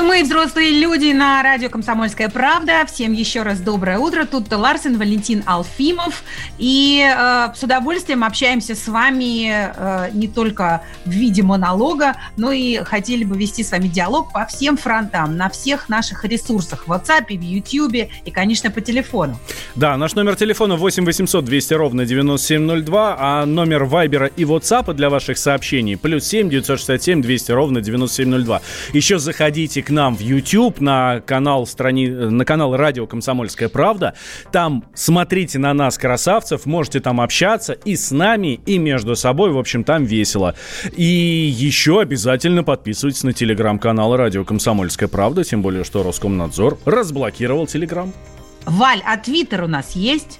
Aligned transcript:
Мы 0.00 0.22
взрослые 0.22 0.78
люди 0.78 1.12
на 1.12 1.42
радио 1.42 1.68
«Комсомольская 1.68 2.28
правда». 2.28 2.84
Всем 2.86 3.12
еще 3.12 3.42
раз 3.42 3.60
доброе 3.60 3.98
утро. 3.98 4.26
Тут 4.26 4.52
Ларсен, 4.52 4.96
Валентин 4.96 5.42
Алфимов. 5.44 6.22
И 6.56 7.04
э, 7.04 7.48
с 7.54 7.62
удовольствием 7.62 8.22
общаемся 8.22 8.76
с 8.76 8.86
вами 8.86 9.50
э, 9.50 10.10
не 10.12 10.28
только 10.28 10.82
в 11.04 11.10
виде 11.10 11.42
монолога, 11.42 12.14
но 12.36 12.52
и 12.52 12.78
хотели 12.84 13.24
бы 13.24 13.36
вести 13.36 13.64
с 13.64 13.72
вами 13.72 13.88
диалог 13.88 14.32
по 14.32 14.46
всем 14.46 14.76
фронтам, 14.76 15.36
на 15.36 15.48
всех 15.48 15.88
наших 15.88 16.24
ресурсах. 16.24 16.86
В 16.86 16.92
WhatsApp, 16.92 17.26
в 17.26 17.42
YouTube 17.42 18.08
и, 18.24 18.30
конечно, 18.30 18.70
по 18.70 18.80
телефону. 18.80 19.38
Да, 19.74 19.96
наш 19.96 20.14
номер 20.14 20.36
телефона 20.36 20.76
8 20.76 21.04
800 21.04 21.44
200 21.44 21.74
ровно 21.74 22.06
9702, 22.06 23.16
а 23.18 23.46
номер 23.46 23.84
Вайбера 23.84 24.26
и 24.26 24.44
WhatsApp 24.44 24.94
для 24.94 25.10
ваших 25.10 25.38
сообщений 25.38 25.96
плюс 25.96 26.24
7 26.24 26.48
967 26.50 27.20
200 27.20 27.50
ровно 27.52 27.80
9702. 27.80 28.62
Еще 28.92 29.18
заходите 29.18 29.82
к 29.88 29.90
нам 29.90 30.14
в 30.14 30.20
YouTube, 30.20 30.80
на 30.80 31.20
канал, 31.20 31.66
страни... 31.66 32.08
на 32.08 32.44
канал 32.44 32.76
Радио 32.76 33.06
«Комсомольская 33.06 33.70
правда». 33.70 34.12
Там 34.52 34.84
смотрите 34.94 35.58
на 35.58 35.72
нас, 35.72 35.96
красавцев, 35.96 36.66
можете 36.66 37.00
там 37.00 37.22
общаться 37.22 37.72
и 37.72 37.96
с 37.96 38.10
нами, 38.10 38.60
и 38.66 38.76
между 38.76 39.16
собой. 39.16 39.50
В 39.50 39.58
общем, 39.58 39.84
там 39.84 40.04
весело. 40.04 40.54
И 40.94 41.02
еще 41.02 42.02
обязательно 42.02 42.64
подписывайтесь 42.64 43.22
на 43.24 43.32
телеграм-канал 43.32 44.14
Радио 44.14 44.44
«Комсомольская 44.44 45.08
правда», 45.08 45.42
тем 45.42 45.62
более, 45.62 45.84
что 45.84 46.02
Роскомнадзор 46.02 46.78
разблокировал 46.84 47.66
телеграм. 47.66 48.12
Валь, 48.66 49.00
а 49.06 49.16
Твиттер 49.16 49.64
у 49.64 49.68
нас 49.68 49.92
есть? 49.92 50.38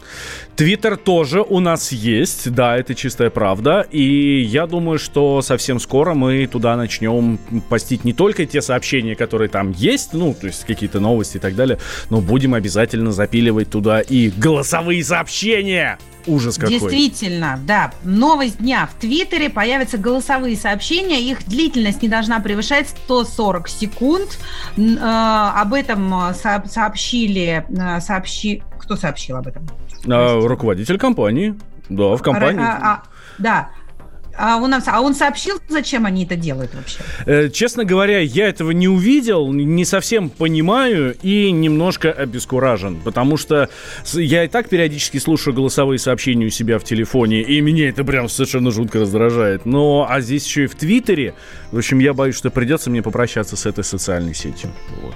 Твиттер 0.59 0.97
тоже 0.97 1.41
у 1.43 1.61
нас 1.61 1.93
есть, 1.93 2.51
да, 2.51 2.77
это 2.77 2.97
чистая 2.97 3.31
правда. 3.31 3.87
И 3.93 4.41
я 4.41 4.67
думаю, 4.67 4.99
что 4.99 5.41
совсем 5.41 5.79
скоро 5.79 6.15
мы 6.15 6.49
туда 6.49 6.77
начнем 6.77 7.39
постить 7.69 8.03
не 8.03 8.13
только 8.13 8.45
те 8.45 8.61
сообщения, 8.61 9.15
которые 9.15 9.51
там 9.51 9.71
есть, 9.71 10.15
ну, 10.15 10.35
то 10.35 10.49
есть 10.49 10.65
какие-то 10.65 10.99
новости 10.99 11.37
и 11.37 11.41
так 11.41 11.55
далее, 11.55 11.79
но 12.11 12.21
будем 12.21 12.55
обязательно 12.55 13.13
запиливать 13.13 13.71
туда 13.71 14.01
и 14.01 14.31
голосовые 14.31 15.05
сообщения. 15.05 15.97
Ужас 16.27 16.57
какой. 16.57 16.79
Действительно, 16.79 17.59
да. 17.65 17.93
Новость 18.03 18.59
дня. 18.59 18.87
В 18.87 19.01
Твиттере 19.01 19.49
появятся 19.49 19.97
голосовые 19.97 20.57
сообщения. 20.57 21.23
Их 21.23 21.47
длительность 21.47 22.03
не 22.03 22.09
должна 22.09 22.41
превышать 22.41 22.89
140 22.89 23.69
секунд. 23.69 24.39
Э, 24.77 25.53
об 25.55 25.73
этом 25.73 26.35
сообщили... 26.35 27.65
Э, 27.71 28.01
сообщи... 28.01 28.63
Кто 28.89 28.97
сообщил 28.97 29.37
об 29.37 29.47
этом? 29.47 29.69
А, 30.07 30.41
руководитель 30.41 30.97
компании. 30.97 31.55
Да, 31.91 32.17
в 32.17 32.23
компании. 32.23 32.63
А, 32.63 32.79
а, 32.83 33.03
да. 33.37 33.69
А 34.35 34.57
он, 34.57 34.73
а 34.73 35.01
он 35.03 35.15
сообщил, 35.15 35.61
зачем 35.69 36.07
они 36.07 36.25
это 36.25 36.37
делают 36.37 36.75
вообще? 36.75 37.01
Э, 37.27 37.51
честно 37.51 37.85
говоря, 37.85 38.21
я 38.21 38.49
этого 38.49 38.71
не 38.71 38.89
увидел, 38.89 39.53
не 39.53 39.85
совсем 39.85 40.31
понимаю 40.31 41.15
и 41.21 41.51
немножко 41.51 42.11
обескуражен, 42.11 42.99
потому 43.05 43.37
что 43.37 43.69
я 44.15 44.45
и 44.45 44.49
так 44.49 44.71
периодически 44.71 45.19
слушаю 45.19 45.53
голосовые 45.53 45.99
сообщения 45.99 46.47
у 46.47 46.51
себя 46.51 46.79
в 46.79 46.85
телефоне, 46.85 47.43
и 47.43 47.61
меня 47.61 47.91
это 47.91 48.05
прям 48.05 48.31
совершенно 48.31 48.71
жутко 48.71 49.01
раздражает. 49.01 49.67
Но, 49.67 50.07
а 50.09 50.23
здесь 50.23 50.47
еще 50.47 50.65
и 50.65 50.67
в 50.67 50.77
Твиттере, 50.77 51.35
в 51.73 51.77
общем, 51.77 51.99
я 51.99 52.15
боюсь, 52.15 52.37
что 52.37 52.49
придется 52.49 52.89
мне 52.89 53.03
попрощаться 53.03 53.55
с 53.55 53.67
этой 53.67 53.85
социальной 53.85 54.35
сетью. 54.35 54.71
Вот. 55.03 55.15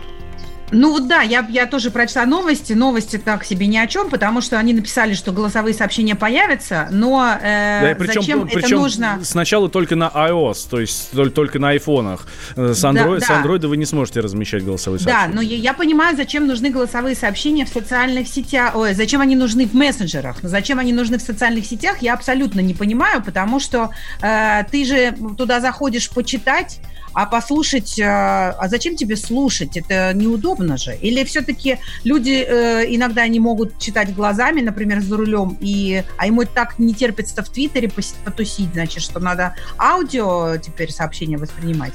Ну 0.72 0.90
вот 0.92 1.06
да, 1.06 1.20
я, 1.20 1.46
я 1.50 1.66
тоже 1.66 1.90
прочла 1.90 2.24
новости. 2.24 2.72
Новости 2.72 3.18
так 3.18 3.44
себе 3.44 3.66
ни 3.66 3.76
о 3.76 3.86
чем, 3.86 4.08
потому 4.08 4.40
что 4.40 4.58
они 4.58 4.72
написали, 4.72 5.14
что 5.14 5.30
голосовые 5.32 5.74
сообщения 5.74 6.14
появятся, 6.14 6.88
но 6.90 7.36
э, 7.40 7.88
да, 7.90 7.94
причем, 7.98 8.22
зачем 8.22 8.46
причем 8.46 8.58
это 8.58 8.76
нужно? 8.76 9.20
Сначала 9.22 9.68
только 9.68 9.96
на 9.96 10.08
iOS, 10.08 10.66
то 10.70 10.80
есть 10.80 11.10
только 11.34 11.58
на 11.58 11.70
айфонах. 11.70 12.26
Э, 12.56 12.72
с, 12.72 12.82
Android, 12.84 13.20
да, 13.20 13.26
да. 13.26 13.26
с 13.26 13.30
Android 13.30 13.66
вы 13.66 13.76
не 13.76 13.84
сможете 13.84 14.20
размещать 14.20 14.64
голосовые 14.64 14.98
сообщения. 15.00 15.28
Да, 15.28 15.34
но 15.34 15.42
я, 15.42 15.56
я 15.56 15.74
понимаю, 15.74 16.16
зачем 16.16 16.46
нужны 16.46 16.70
голосовые 16.70 17.14
сообщения 17.14 17.66
в 17.66 17.68
социальных 17.68 18.26
сетях, 18.26 18.74
ой, 18.74 18.94
зачем 18.94 19.20
они 19.20 19.36
нужны 19.36 19.66
в 19.66 19.74
мессенджерах, 19.74 20.36
зачем 20.42 20.78
они 20.78 20.92
нужны 20.92 21.18
в 21.18 21.22
социальных 21.22 21.66
сетях, 21.66 21.98
я 22.00 22.14
абсолютно 22.14 22.60
не 22.60 22.74
понимаю, 22.74 23.22
потому 23.22 23.60
что 23.60 23.90
э, 24.22 24.64
ты 24.70 24.84
же 24.84 25.14
туда 25.36 25.60
заходишь 25.60 26.08
почитать, 26.10 26.80
а 27.14 27.26
послушать, 27.26 27.98
э, 27.98 28.04
а 28.04 28.68
зачем 28.68 28.96
тебе 28.96 29.16
слушать? 29.16 29.76
Это 29.76 30.12
неудобно 30.14 30.76
же. 30.76 30.94
Или 30.96 31.24
все-таки 31.24 31.78
люди 32.04 32.44
э, 32.46 32.84
иногда 32.88 33.26
не 33.28 33.40
могут 33.40 33.78
читать 33.78 34.14
глазами, 34.14 34.60
например, 34.60 35.00
за 35.00 35.16
рулем, 35.16 35.56
и, 35.60 36.02
а 36.16 36.26
ему 36.26 36.44
так 36.44 36.78
не 36.78 36.94
терпится 36.94 37.42
в 37.42 37.48
Твиттере 37.48 37.90
потусить, 38.24 38.72
значит, 38.72 39.02
что 39.02 39.20
надо 39.20 39.54
аудио 39.78 40.56
теперь 40.56 40.90
сообщения 40.90 41.36
воспринимать. 41.36 41.92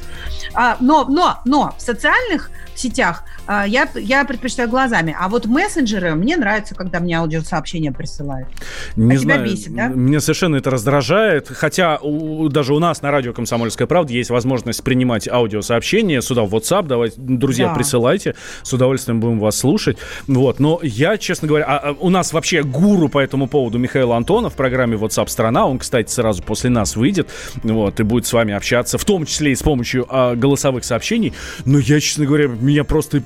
А, 0.54 0.78
но, 0.80 1.06
но, 1.06 1.40
но 1.46 1.76
в 1.78 1.82
социальных 1.82 2.52
сетях 2.76 3.24
а, 3.48 3.66
я, 3.66 3.88
я 3.96 4.24
предпочитаю 4.26 4.70
глазами. 4.70 5.16
А 5.20 5.28
вот 5.30 5.46
мессенджеры, 5.46 6.16
мне 6.16 6.38
нравится, 6.38 6.76
когда 6.76 7.00
мне 7.00 7.18
аудиосообщения 7.18 7.92
присылают. 7.92 8.48
Не 8.96 9.16
а 9.16 9.20
знаю, 9.20 9.40
тебя 9.46 9.54
бесит, 9.54 9.76
да? 9.76 9.88
Меня 9.88 10.20
совершенно 10.20 10.58
это 10.58 10.70
раздражает. 10.70 11.48
Хотя 11.48 11.98
у, 11.98 12.50
даже 12.50 12.74
у 12.74 12.80
нас 12.80 13.02
на 13.02 13.12
радио 13.12 13.34
«Комсомольская 13.34 13.88
правда» 13.88 14.14
есть 14.14 14.30
возможность 14.30 14.84
принимать 14.84 15.07
аудиосообщения 15.30 16.22
сюда 16.22 16.44
в 16.44 16.54
WhatsApp. 16.54 16.88
Давайте, 16.88 17.16
друзья, 17.18 17.68
да. 17.68 17.76
присылайте. 17.76 18.36
С 18.64 18.74
удовольствием 18.74 19.20
будем 19.20 19.40
вас 19.40 19.58
слушать. 19.58 19.98
Вот. 20.28 20.60
Но 20.60 20.80
я, 20.84 21.18
честно 21.18 21.48
говоря, 21.48 21.66
а, 21.66 21.78
а 21.90 21.96
у 22.00 22.10
нас 22.10 22.34
вообще 22.34 22.64
гуру 22.64 23.10
по 23.10 23.20
этому 23.20 23.48
поводу 23.48 23.78
Михаил 23.78 24.14
Антонов 24.14 24.54
в 24.54 24.56
программе 24.56 24.98
WhatsApp 24.98 25.28
страна. 25.30 25.66
Он, 25.66 25.80
кстати, 25.80 26.10
сразу 26.10 26.44
после 26.44 26.70
нас 26.70 26.96
выйдет. 26.96 27.30
Вот, 27.64 28.00
и 28.00 28.04
будет 28.04 28.26
с 28.26 28.34
вами 28.34 28.54
общаться, 28.54 28.98
в 28.98 29.06
том 29.06 29.26
числе 29.26 29.52
и 29.52 29.56
с 29.56 29.62
помощью 29.62 30.06
а, 30.10 30.36
голосовых 30.36 30.84
сообщений. 30.86 31.34
Но 31.66 31.80
я, 31.80 32.00
честно 32.00 32.26
говоря, 32.26 32.48
меня 32.48 32.84
просто 32.84 33.24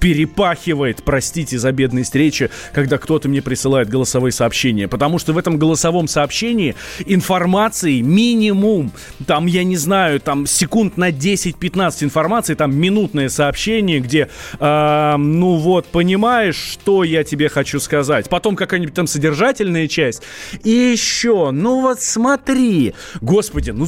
перепахивает, 0.00 1.02
простите 1.04 1.58
за 1.58 1.72
бедность 1.72 2.14
речи, 2.14 2.50
когда 2.72 2.98
кто-то 2.98 3.28
мне 3.28 3.42
присылает 3.42 3.88
голосовые 3.88 4.32
сообщения. 4.32 4.88
Потому 4.88 5.18
что 5.18 5.32
в 5.32 5.38
этом 5.38 5.58
голосовом 5.58 6.08
сообщении 6.08 6.74
информации 7.06 8.00
минимум. 8.00 8.92
Там, 9.26 9.46
я 9.46 9.64
не 9.64 9.76
знаю, 9.76 10.20
там 10.20 10.46
секунд 10.46 10.96
на 10.96 11.07
10-15 11.10 12.04
информации, 12.04 12.54
там 12.54 12.74
минутное 12.74 13.28
сообщение, 13.28 14.00
где, 14.00 14.28
э, 14.58 15.16
ну 15.16 15.56
вот, 15.56 15.86
понимаешь, 15.86 16.56
что 16.56 17.04
я 17.04 17.24
тебе 17.24 17.48
хочу 17.48 17.80
сказать. 17.80 18.28
Потом 18.28 18.56
какая-нибудь 18.56 18.94
там 18.94 19.06
содержательная 19.06 19.88
часть. 19.88 20.22
И 20.64 20.70
еще, 20.70 21.50
ну 21.50 21.80
вот 21.80 22.00
смотри. 22.00 22.94
Господи, 23.20 23.70
ну 23.70 23.86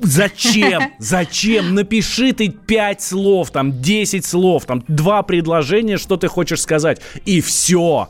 зачем? 0.00 0.82
Зачем? 0.98 1.74
Напиши 1.74 2.32
ты 2.32 2.48
5 2.48 3.02
слов, 3.02 3.50
там 3.50 3.80
10 3.80 4.24
слов, 4.24 4.64
там 4.66 4.84
два 4.88 5.22
предложения, 5.22 5.96
что 5.98 6.16
ты 6.16 6.28
хочешь 6.28 6.60
сказать, 6.60 7.00
и 7.24 7.40
все. 7.40 8.08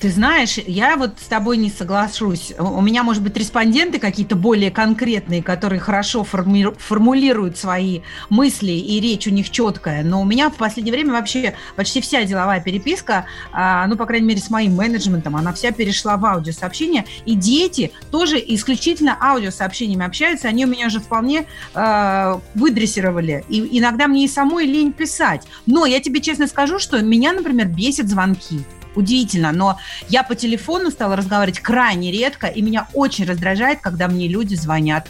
Ты 0.00 0.10
знаешь, 0.10 0.56
я 0.56 0.96
вот 0.96 1.18
с 1.20 1.26
тобой 1.26 1.58
не 1.58 1.68
соглашусь. 1.68 2.54
У 2.58 2.80
меня, 2.80 3.02
может 3.02 3.22
быть, 3.22 3.36
респонденты 3.36 3.98
какие-то 3.98 4.34
более 4.34 4.70
конкретные, 4.70 5.42
которые 5.42 5.78
хорошо 5.78 6.24
форми- 6.24 6.74
формулируют 6.78 7.58
свои 7.58 8.00
мысли, 8.30 8.72
и 8.72 8.98
речь 8.98 9.26
у 9.26 9.30
них 9.30 9.50
четкая. 9.50 10.02
Но 10.02 10.22
у 10.22 10.24
меня 10.24 10.48
в 10.48 10.56
последнее 10.56 10.94
время 10.94 11.12
вообще 11.12 11.54
почти 11.76 12.00
вся 12.00 12.24
деловая 12.24 12.62
переписка, 12.62 13.26
а, 13.52 13.86
ну, 13.88 13.96
по 13.96 14.06
крайней 14.06 14.26
мере, 14.26 14.40
с 14.40 14.48
моим 14.48 14.74
менеджментом, 14.74 15.36
она 15.36 15.52
вся 15.52 15.70
перешла 15.70 16.16
в 16.16 16.24
аудиосообщения. 16.24 17.04
И 17.26 17.34
дети 17.34 17.92
тоже 18.10 18.42
исключительно 18.42 19.18
аудиосообщениями 19.20 20.06
общаются. 20.06 20.48
Они 20.48 20.64
у 20.64 20.68
меня 20.68 20.86
уже 20.86 21.00
вполне 21.00 21.44
э, 21.74 22.38
выдрессировали. 22.54 23.44
И 23.50 23.78
иногда 23.78 24.08
мне 24.08 24.24
и 24.24 24.28
самой 24.28 24.64
лень 24.64 24.94
писать. 24.94 25.46
Но 25.66 25.84
я 25.84 26.00
тебе 26.00 26.22
честно 26.22 26.46
скажу, 26.46 26.78
что 26.78 26.98
меня, 27.02 27.34
например, 27.34 27.66
бесит 27.68 28.08
звонки 28.08 28.64
удивительно, 28.94 29.52
но 29.52 29.78
я 30.08 30.22
по 30.22 30.34
телефону 30.34 30.90
стала 30.90 31.16
разговаривать 31.16 31.60
крайне 31.60 32.10
редко, 32.10 32.46
и 32.46 32.62
меня 32.62 32.88
очень 32.94 33.24
раздражает, 33.24 33.80
когда 33.80 34.08
мне 34.08 34.28
люди 34.28 34.54
звонят 34.54 35.08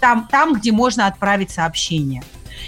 там, 0.00 0.28
там 0.30 0.54
где 0.54 0.72
можно 0.72 1.06
отправить 1.06 1.50
сообщение. 1.50 2.22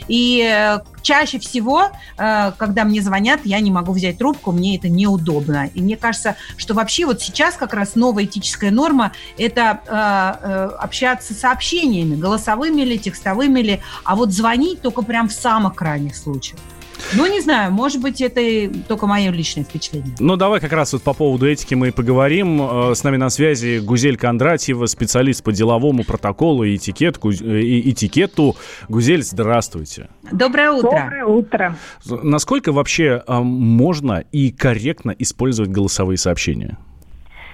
И 0.09 0.43
э, 0.43 0.81
чаще 1.03 1.39
всего, 1.39 1.91
э, 2.17 2.53
когда 2.57 2.85
мне 2.85 3.03
звонят, 3.03 3.41
я 3.45 3.61
не 3.61 3.71
могу 3.71 3.93
взять 3.93 4.19
трубку, 4.19 4.53
мне 4.53 4.77
это 4.77 4.89
неудобно. 4.89 5.69
И 5.75 5.81
мне 5.81 5.97
кажется, 5.97 6.37
что 6.57 6.75
вообще 6.75 7.07
вот 7.07 7.21
сейчас 7.21 7.57
как 7.57 7.75
раз 7.75 7.95
новая 7.95 8.25
этическая 8.25 8.71
норма– 8.71 9.13
это 9.39 9.81
э, 9.87 10.77
общаться 10.79 11.35
сообщениями, 11.35 12.17
голосовыми 12.17 12.83
или 12.83 12.97
текстовыми 12.97 13.61
ли, 13.61 13.81
а 14.05 14.17
вот 14.17 14.33
звонить 14.33 14.81
только 14.83 15.03
прям 15.03 15.29
в 15.29 15.33
самых 15.33 15.75
крайних 15.75 16.17
случаях. 16.17 16.61
Ну, 17.15 17.27
не 17.27 17.41
знаю, 17.41 17.73
может 17.73 18.01
быть, 18.01 18.21
это 18.21 18.41
только 18.89 19.07
мое 19.07 19.31
личное 19.31 19.65
впечатление. 19.65 20.15
Ну, 20.19 20.37
давай 20.37 20.61
как 20.61 20.73
раз 20.73 20.93
вот 20.93 21.03
по 21.03 21.13
поводу 21.15 21.49
этики 21.49 21.75
мы 21.75 21.89
и 21.89 21.91
поговорим. 21.91 22.61
Э, 22.63 22.95
с 22.95 23.03
нами 23.05 23.17
на 23.17 23.31
связи 23.31 23.79
Гузель 23.79 24.17
Кондратьева, 24.17 24.87
специалист 24.87 25.43
по 25.43 25.53
деловому 25.53 26.05
протоколу 26.05 26.65
и 26.65 26.77
этикетку, 26.77 27.31
э, 27.31 27.35
и 27.35 27.91
этикету. 27.91 28.57
Гузель, 28.89 29.23
здравствуйте. 29.23 30.09
Доброе 30.33 30.71
утро. 30.73 30.91
Доброе 30.91 31.25
утро. 31.25 31.77
Насколько 32.07 32.73
вообще 32.73 33.23
а, 33.27 33.43
можно 33.43 34.25
и 34.33 34.51
корректно 34.51 35.15
использовать 35.19 35.71
голосовые 35.71 36.19
сообщения? 36.19 36.79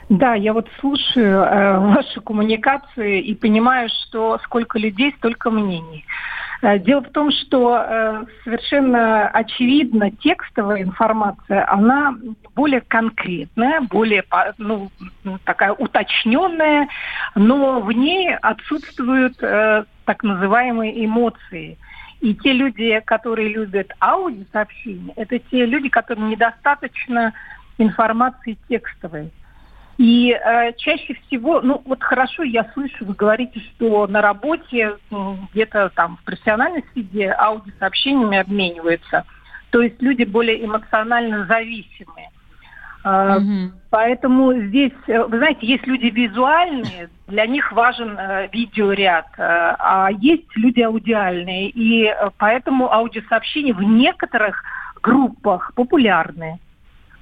Да, 0.08 0.34
я 0.34 0.52
вот 0.52 0.68
слушаю 0.78 1.42
э, 1.42 1.78
ваши 1.78 2.20
коммуникации 2.20 3.20
и 3.20 3.34
понимаю, 3.34 3.88
что 3.88 4.38
сколько 4.44 4.78
людей, 4.78 5.12
столько 5.18 5.50
мнений. 5.50 6.04
Э, 6.62 6.78
дело 6.78 7.02
в 7.02 7.10
том, 7.10 7.32
что 7.32 7.76
э, 7.76 8.24
совершенно 8.44 9.26
очевидно 9.28 10.12
текстовая 10.12 10.82
информация, 10.82 11.68
она 11.68 12.16
более 12.54 12.82
конкретная, 12.82 13.80
более 13.80 14.24
ну, 14.58 14.90
такая 15.44 15.72
уточненная, 15.72 16.88
но 17.34 17.80
в 17.80 17.90
ней 17.90 18.32
отсутствуют 18.36 19.42
э, 19.42 19.84
так 20.04 20.22
называемые 20.22 21.04
эмоции. 21.04 21.78
И 22.20 22.34
те 22.34 22.52
люди, 22.52 23.02
которые 23.04 23.52
любят 23.52 23.90
аудиосообщения, 24.00 25.12
это 25.16 25.38
те 25.38 25.66
люди, 25.66 25.88
которым 25.88 26.30
недостаточно 26.30 27.34
информации 27.78 28.56
текстовой. 28.68 29.32
И 29.98 30.30
э, 30.30 30.72
чаще 30.76 31.14
всего, 31.26 31.60
ну 31.62 31.80
вот 31.84 32.02
хорошо, 32.02 32.42
я 32.42 32.70
слышу, 32.74 33.04
вы 33.06 33.14
говорите, 33.14 33.60
что 33.60 34.06
на 34.06 34.20
работе 34.20 34.96
где-то 35.52 35.90
там 35.94 36.18
в 36.18 36.24
профессиональной 36.24 36.84
среде 36.92 37.34
аудиосообщениями 37.38 38.38
обмениваются. 38.38 39.24
То 39.70 39.80
есть 39.80 40.00
люди 40.02 40.24
более 40.24 40.64
эмоционально 40.64 41.46
зависимые. 41.46 42.30
Угу. 43.06 43.72
Поэтому 43.90 44.52
здесь, 44.52 44.92
э, 45.06 45.22
вы 45.22 45.38
знаете, 45.38 45.64
есть 45.66 45.86
люди 45.86 46.06
визуальные, 46.06 47.08
для 47.28 47.46
них 47.46 47.70
важен 47.70 48.18
э, 48.18 48.48
видеоряд, 48.52 49.26
э, 49.38 49.42
а 49.42 50.08
есть 50.10 50.56
люди 50.56 50.80
аудиальные. 50.80 51.70
И 51.70 52.06
э, 52.06 52.30
поэтому 52.36 52.92
аудиосообщения 52.92 53.74
в 53.74 53.82
некоторых 53.82 54.62
группах 55.02 55.72
популярны. 55.74 56.58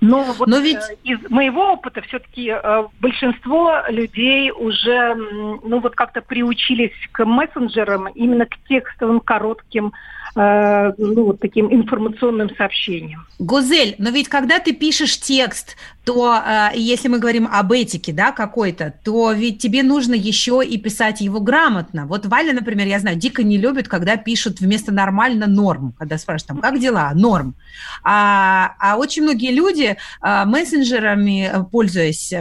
Но, 0.05 0.23
вот, 0.23 0.49
Но 0.49 0.59
ведь... 0.59 0.77
Э, 0.77 0.97
из 1.05 1.19
моего 1.31 1.73
опыта 1.73 2.03
все-таки 2.03 2.51
э, 2.51 2.85
большинство 3.01 3.83
людей 3.89 4.51
уже 4.51 5.15
ну, 5.15 5.81
вот 5.81 5.95
как-то 5.95 6.21
приучились 6.21 6.93
к 7.13 7.25
мессенджерам, 7.25 8.09
именно 8.09 8.47
к 8.47 8.57
текстовым 8.69 9.21
коротким 9.21 9.93
Э, 10.37 10.93
ну, 10.99 11.27
вот 11.27 11.39
таким 11.39 11.73
информационным 11.73 12.51
сообщением. 12.57 13.25
Гузель, 13.39 13.95
но 13.99 14.11
ведь 14.11 14.29
когда 14.29 14.59
ты 14.59 14.73
пишешь 14.73 15.21
текст, 15.21 15.77
то 16.05 16.35
э, 16.35 16.71
если 16.75 17.07
мы 17.07 17.21
говорим 17.21 17.49
об 17.51 17.71
этике, 17.71 18.13
да, 18.13 18.33
какой-то, 18.33 18.93
то 19.05 19.31
ведь 19.31 19.63
тебе 19.63 19.85
нужно 19.85 20.15
еще 20.15 20.61
и 20.65 20.77
писать 20.77 21.21
его 21.21 21.39
грамотно. 21.39 22.07
Вот 22.07 22.27
Валя, 22.27 22.53
например, 22.53 22.89
я 22.89 22.99
знаю, 22.99 23.17
дико 23.17 23.45
не 23.45 23.59
любит, 23.59 23.87
когда 23.87 24.17
пишут 24.17 24.59
вместо 24.59 24.93
нормально 24.93 25.47
норм, 25.47 25.95
когда 25.97 26.19
спрашивают, 26.19 26.49
там, 26.49 26.59
как 26.59 26.81
дела? 26.81 27.13
Норм. 27.15 27.55
А, 28.03 28.75
а 28.81 28.97
очень 28.97 29.23
многие 29.23 29.53
люди 29.53 29.94
э, 30.23 30.45
мессенджерами, 30.45 31.53
пользуясь, 31.71 32.33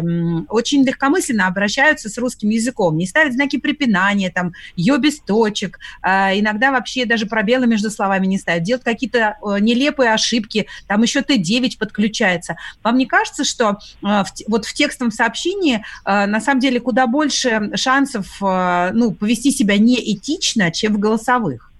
очень 0.49 0.83
легкомысленно 0.83 1.47
обращаются 1.47 2.09
с 2.09 2.17
русским 2.17 2.49
языком, 2.49 2.97
не 2.97 3.07
ставят 3.07 3.33
знаки 3.33 3.57
препинания, 3.57 4.29
там, 4.29 4.53
ее 4.75 4.97
без 4.97 5.19
точек, 5.19 5.79
иногда 6.03 6.71
вообще 6.71 7.05
даже 7.05 7.25
пробелы 7.25 7.67
между 7.67 7.89
словами 7.89 8.27
не 8.27 8.37
ставят, 8.37 8.63
делают 8.63 8.83
какие-то 8.83 9.37
э, 9.41 9.59
нелепые 9.59 10.13
ошибки, 10.13 10.67
там 10.87 11.01
еще 11.01 11.21
Т9 11.21 11.77
подключается. 11.77 12.55
Вам 12.83 12.97
не 12.97 13.05
кажется, 13.05 13.43
что 13.43 13.79
э, 14.03 14.23
вот 14.47 14.65
в 14.65 14.73
текстовом 14.73 15.11
сообщении 15.11 15.83
э, 16.05 16.25
на 16.25 16.41
самом 16.41 16.59
деле 16.59 16.79
куда 16.79 17.07
больше 17.07 17.71
шансов 17.75 18.37
ну, 18.41 19.11
повести 19.11 19.51
себя 19.51 19.77
неэтично, 19.77 20.71
чем 20.71 20.93
в 20.93 20.99
голосовых? 20.99 21.72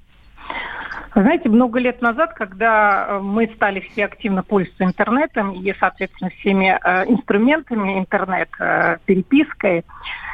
Знаете, 1.16 1.48
много 1.48 1.80
лет 1.80 2.02
назад, 2.02 2.34
когда 2.34 3.20
мы 3.22 3.48
стали 3.56 3.82
все 3.82 4.06
активно 4.06 4.42
пользоваться 4.42 4.84
интернетом 4.84 5.52
и, 5.52 5.74
соответственно, 5.80 6.32
всеми 6.32 6.76
э, 6.76 7.06
инструментами 7.08 8.00
интернет, 8.00 8.50
э, 8.60 8.98
перепиской, 9.06 9.86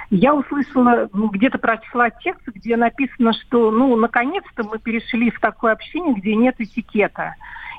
я 0.10 0.34
услышала, 0.34 1.10
ну, 1.14 1.28
где-то 1.28 1.58
прочла 1.60 2.10
текст, 2.10 2.48
где 2.48 2.78
написано, 2.78 3.34
что, 3.34 3.72
ну, 3.72 3.96
наконец-то 3.98 4.64
мы 4.64 4.80
перешли 4.80 5.32
в 5.32 5.40
такое 5.40 5.74
общение, 5.74 6.16
где 6.16 6.36
нет 6.36 6.56
этикета. 6.60 7.36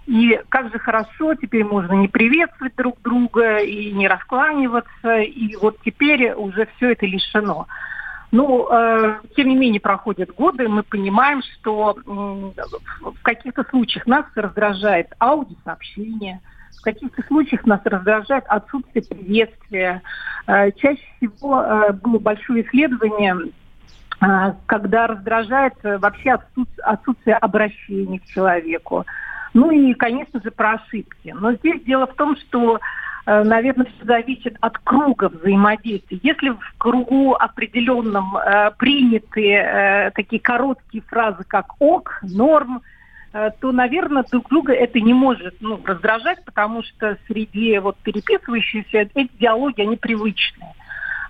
И 0.06 0.38
как 0.48 0.70
же 0.70 0.78
хорошо, 0.78 1.34
теперь 1.34 1.64
можно 1.64 1.94
не 1.94 2.08
приветствовать 2.08 2.74
друг 2.76 3.00
друга 3.02 3.58
и 3.58 3.92
не 3.92 4.08
раскланиваться, 4.08 5.20
и 5.20 5.56
вот 5.56 5.78
теперь 5.84 6.32
уже 6.32 6.68
все 6.76 6.92
это 6.92 7.06
лишено. 7.06 7.66
Ну, 8.32 8.68
э, 8.70 9.20
тем 9.36 9.48
не 9.48 9.56
менее, 9.56 9.80
проходят 9.80 10.32
годы, 10.34 10.68
мы 10.68 10.84
понимаем, 10.84 11.42
что 11.42 11.96
э, 11.96 12.62
в 13.00 13.22
каких-то 13.22 13.64
случаях 13.64 14.06
нас 14.06 14.24
раздражает 14.36 15.08
аудиосообщение, 15.18 16.40
в 16.80 16.82
каких-то 16.82 17.22
случаях 17.26 17.66
нас 17.66 17.80
раздражает 17.84 18.44
отсутствие 18.46 19.04
приветствия. 19.04 20.02
Э, 20.46 20.70
чаще 20.72 21.02
всего 21.16 21.62
э, 21.62 21.92
было 21.92 22.18
большое 22.18 22.64
исследование, 22.64 23.36
э, 24.20 24.26
когда 24.66 25.08
раздражает 25.08 25.74
вообще 25.82 26.38
отсутствие 26.82 27.36
обращения 27.36 28.20
к 28.20 28.26
человеку. 28.26 29.04
Ну 29.52 29.70
и, 29.70 29.92
конечно 29.94 30.40
же, 30.40 30.50
про 30.50 30.74
ошибки. 30.74 31.34
Но 31.36 31.52
здесь 31.54 31.82
дело 31.82 32.06
в 32.06 32.14
том, 32.14 32.36
что 32.36 32.78
наверное, 33.44 33.86
все 33.86 34.04
зависит 34.04 34.56
от 34.60 34.78
круга 34.78 35.28
взаимодействия. 35.28 36.18
Если 36.22 36.50
в 36.50 36.74
кругу 36.78 37.34
определенном 37.34 38.36
э, 38.36 38.70
приняты 38.78 39.52
э, 39.52 40.10
такие 40.12 40.40
короткие 40.40 41.02
фразы, 41.02 41.44
как 41.46 41.80
ок, 41.80 42.20
норм, 42.22 42.82
Э, 43.32 43.50
то, 43.60 43.70
наверное, 43.70 44.24
друг 44.24 44.48
друга 44.48 44.72
это 44.72 44.98
не 45.00 45.14
может 45.14 45.54
ну, 45.60 45.80
раздражать, 45.84 46.44
потому 46.44 46.82
что 46.82 47.16
среди 47.26 47.78
вот 47.78 47.96
переписывающихся 47.98 49.08
эти 49.14 49.30
диалоги, 49.38 49.82
они 49.82 49.96
привычные. 49.96 50.74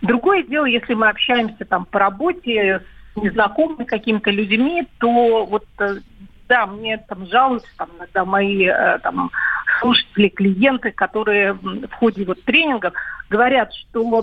Другое 0.00 0.42
дело, 0.42 0.64
если 0.64 0.94
мы 0.94 1.08
общаемся 1.08 1.64
там 1.66 1.84
по 1.84 1.98
работе 1.98 2.82
с 3.12 3.16
незнакомыми 3.16 3.84
какими-то 3.84 4.30
людьми, 4.30 4.86
то 4.98 5.44
вот 5.44 5.66
э, 5.78 5.96
да, 6.48 6.66
мне 6.66 6.96
там 6.96 7.26
жалуются 7.26 7.68
там 7.76 7.90
иногда 7.98 8.24
мои 8.24 8.64
э, 8.64 8.98
там 9.00 9.30
слушатели, 9.80 10.28
клиенты, 10.28 10.92
которые 10.92 11.54
в 11.54 11.92
ходе 11.98 12.24
вот 12.24 12.42
тренингов 12.44 12.92
говорят, 13.28 13.72
что 13.72 14.22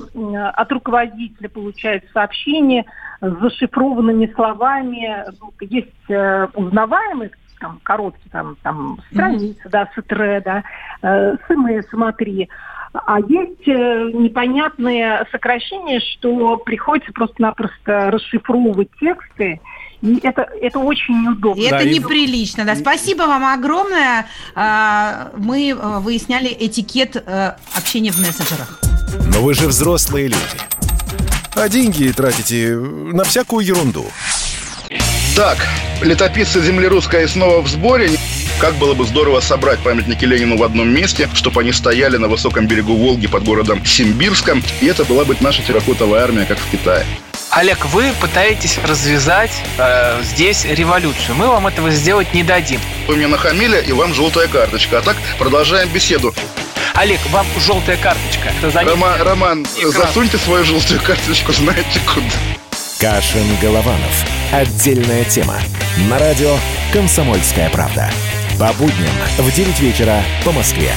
от 0.54 0.72
руководителя 0.72 1.50
получают 1.50 2.06
сообщение 2.14 2.86
с 3.22 3.40
зашифрованными 3.40 4.32
словами, 4.34 5.26
ну, 5.42 5.52
есть 5.62 6.10
узнаваемость 6.54 7.34
там, 7.60 7.80
короткие 7.84 8.30
там, 8.32 8.56
там 8.62 9.00
страницы, 9.12 9.62
mm-hmm. 9.66 9.72
да, 9.72 9.90
с 9.96 10.44
да, 10.44 10.64
э, 11.02 11.36
СМС, 11.48 11.90
смотри. 11.90 12.50
А 12.94 13.20
есть 13.20 13.68
э, 13.68 14.12
непонятные 14.14 15.26
сокращения, 15.32 16.00
что 16.00 16.58
приходится 16.58 17.12
просто-напросто 17.14 18.12
расшифровывать 18.12 18.90
тексты, 19.00 19.60
и 20.01 20.20
это, 20.22 20.48
это 20.62 20.80
очень 20.80 21.24
неудобно. 21.24 21.62
И 21.62 21.70
да, 21.70 21.82
это 21.82 21.89
неприлично. 21.89 22.66
Да. 22.66 22.75
Спасибо 22.75 23.24
вам 23.24 23.46
огромное. 23.46 24.27
А, 24.56 25.32
мы 25.38 25.70
э, 25.70 26.00
выясняли 26.00 26.56
этикет 26.60 27.16
э, 27.16 27.54
общения 27.75 28.12
в 28.12 28.20
мессенджерах. 28.20 28.80
Но 29.34 29.42
вы 29.42 29.54
же 29.54 29.68
взрослые 29.68 30.27
люди. 30.27 30.58
А 31.56 31.68
деньги 31.70 32.12
тратите 32.12 32.75
на 32.75 33.24
всякую 33.24 33.66
ерунду. 33.66 34.06
Так, 35.36 35.58
летописцы 36.01 36.62
земли 36.62 36.88
русской 36.88 37.27
снова 37.27 37.62
в 37.62 37.68
сборе. 37.68 38.12
Как 38.60 38.75
было 38.75 38.94
бы 38.94 39.06
здорово 39.06 39.39
собрать 39.39 39.80
памятники 39.80 40.25
Ленину 40.25 40.58
в 40.58 40.63
одном 40.63 40.89
месте, 40.89 41.30
чтобы 41.34 41.62
они 41.62 41.72
стояли 41.72 42.18
на 42.18 42.27
высоком 42.27 42.68
берегу 42.68 42.96
Волги 42.96 43.27
под 43.27 43.44
городом 43.44 43.86
Симбирском, 43.86 44.63
и 44.82 44.88
это 44.88 45.06
была 45.06 45.25
бы 45.25 45.38
наша 45.42 45.62
терракотовая 45.62 46.24
армия, 46.24 46.46
как 46.46 46.58
в 46.58 46.72
Китае. 46.72 47.06
Олег, 47.58 47.86
вы 47.86 48.14
пытаетесь 48.22 48.78
развязать 48.78 49.64
э, 49.80 50.22
здесь 50.22 50.64
революцию. 50.64 51.34
Мы 51.34 51.48
вам 51.48 51.66
этого 51.66 51.90
сделать 51.90 52.32
не 52.36 52.44
дадим. 52.44 52.80
Вы 53.08 53.16
мне 53.16 53.26
нахамили, 53.26 53.84
и 53.84 53.92
вам 53.94 54.14
желтая 54.14 54.48
карточка. 54.48 55.00
А 55.00 55.02
так 55.02 55.18
продолжаем 55.40 55.90
беседу. 55.90 56.36
Олег, 56.94 57.20
вам 57.32 57.48
желтая 57.58 57.98
карточка. 57.98 58.54
Роман, 58.62 59.22
Роман 59.24 59.68
засуньте 59.88 60.38
свою 60.38 60.66
желтую 60.66 61.02
карточку, 61.02 61.52
знаете 61.52 62.00
куда. 62.06 62.28
Кашин-Голованов. 63.00 64.26
Отдельная 64.52 65.24
тема. 65.24 65.56
На 66.12 66.20
радио 66.20 66.56
«Комсомольская 66.94 67.72
правда». 67.72 68.12
По 68.60 68.72
будням 68.74 69.16
в 69.40 69.52
9 69.52 69.80
вечера 69.80 70.22
по 70.46 70.52
Москве. 70.52 70.92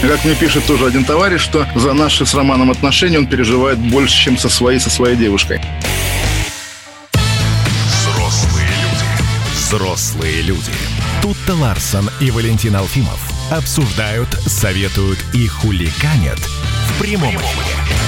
Как 0.00 0.24
мне 0.24 0.34
пишет 0.36 0.64
тоже 0.64 0.86
один 0.86 1.04
товарищ, 1.04 1.40
что 1.40 1.66
за 1.74 1.92
наши 1.92 2.24
с 2.24 2.32
Романом 2.32 2.70
отношения 2.70 3.18
он 3.18 3.26
переживает 3.26 3.78
больше, 3.78 4.16
чем 4.16 4.38
со 4.38 4.48
своей, 4.48 4.78
со 4.78 4.90
своей 4.90 5.16
девушкой. 5.16 5.60
Взрослые 7.84 8.68
люди. 8.68 9.54
Взрослые 9.54 10.42
люди. 10.42 10.72
Тут-то 11.20 11.54
Ларсон 11.54 12.08
и 12.20 12.30
Валентин 12.30 12.76
Алфимов 12.76 13.20
обсуждают, 13.50 14.28
советуют 14.46 15.18
и 15.34 15.48
хуликанят 15.48 16.38
в 16.38 17.02
прямом 17.02 17.34
эфире. 17.34 18.07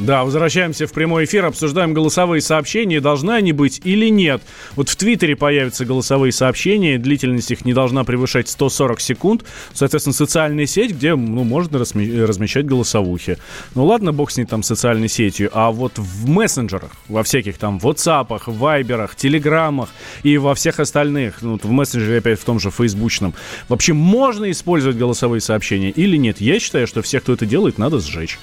Да, 0.00 0.24
возвращаемся 0.24 0.86
в 0.86 0.94
прямой 0.94 1.26
эфир, 1.26 1.44
обсуждаем 1.44 1.92
голосовые 1.92 2.40
сообщения, 2.40 3.02
должны 3.02 3.32
они 3.32 3.52
быть 3.52 3.82
или 3.84 4.08
нет. 4.08 4.40
Вот 4.74 4.88
в 4.88 4.96
Твиттере 4.96 5.36
появятся 5.36 5.84
голосовые 5.84 6.32
сообщения, 6.32 6.96
длительность 6.96 7.50
их 7.50 7.66
не 7.66 7.74
должна 7.74 8.02
превышать 8.04 8.48
140 8.48 8.98
секунд. 8.98 9.44
Соответственно, 9.74 10.14
социальная 10.14 10.64
сеть, 10.64 10.92
где 10.92 11.14
ну, 11.14 11.44
можно 11.44 11.78
размещать 11.78 12.64
голосовухи. 12.64 13.36
Ну 13.74 13.84
ладно, 13.84 14.14
бог 14.14 14.30
с 14.30 14.38
ней 14.38 14.46
там 14.46 14.62
социальной 14.62 15.08
сетью, 15.08 15.50
а 15.52 15.70
вот 15.70 15.98
в 15.98 16.26
мессенджерах, 16.26 16.92
во 17.08 17.22
всяких 17.22 17.58
там 17.58 17.76
WhatsApp, 17.76 18.40
Вайберах, 18.46 19.16
Телеграмах 19.16 19.90
и 20.22 20.38
во 20.38 20.54
всех 20.54 20.80
остальных, 20.80 21.42
ну, 21.42 21.60
в 21.62 21.70
мессенджере 21.70 22.18
опять 22.18 22.40
в 22.40 22.44
том 22.44 22.58
же 22.58 22.70
фейсбучном, 22.70 23.34
вообще 23.68 23.92
можно 23.92 24.50
использовать 24.50 24.96
голосовые 24.96 25.42
сообщения 25.42 25.90
или 25.90 26.16
нет? 26.16 26.40
Я 26.40 26.58
считаю, 26.58 26.86
что 26.86 27.02
всех, 27.02 27.22
кто 27.22 27.34
это 27.34 27.44
делает, 27.44 27.76
надо 27.76 28.00
сжечь. 28.00 28.38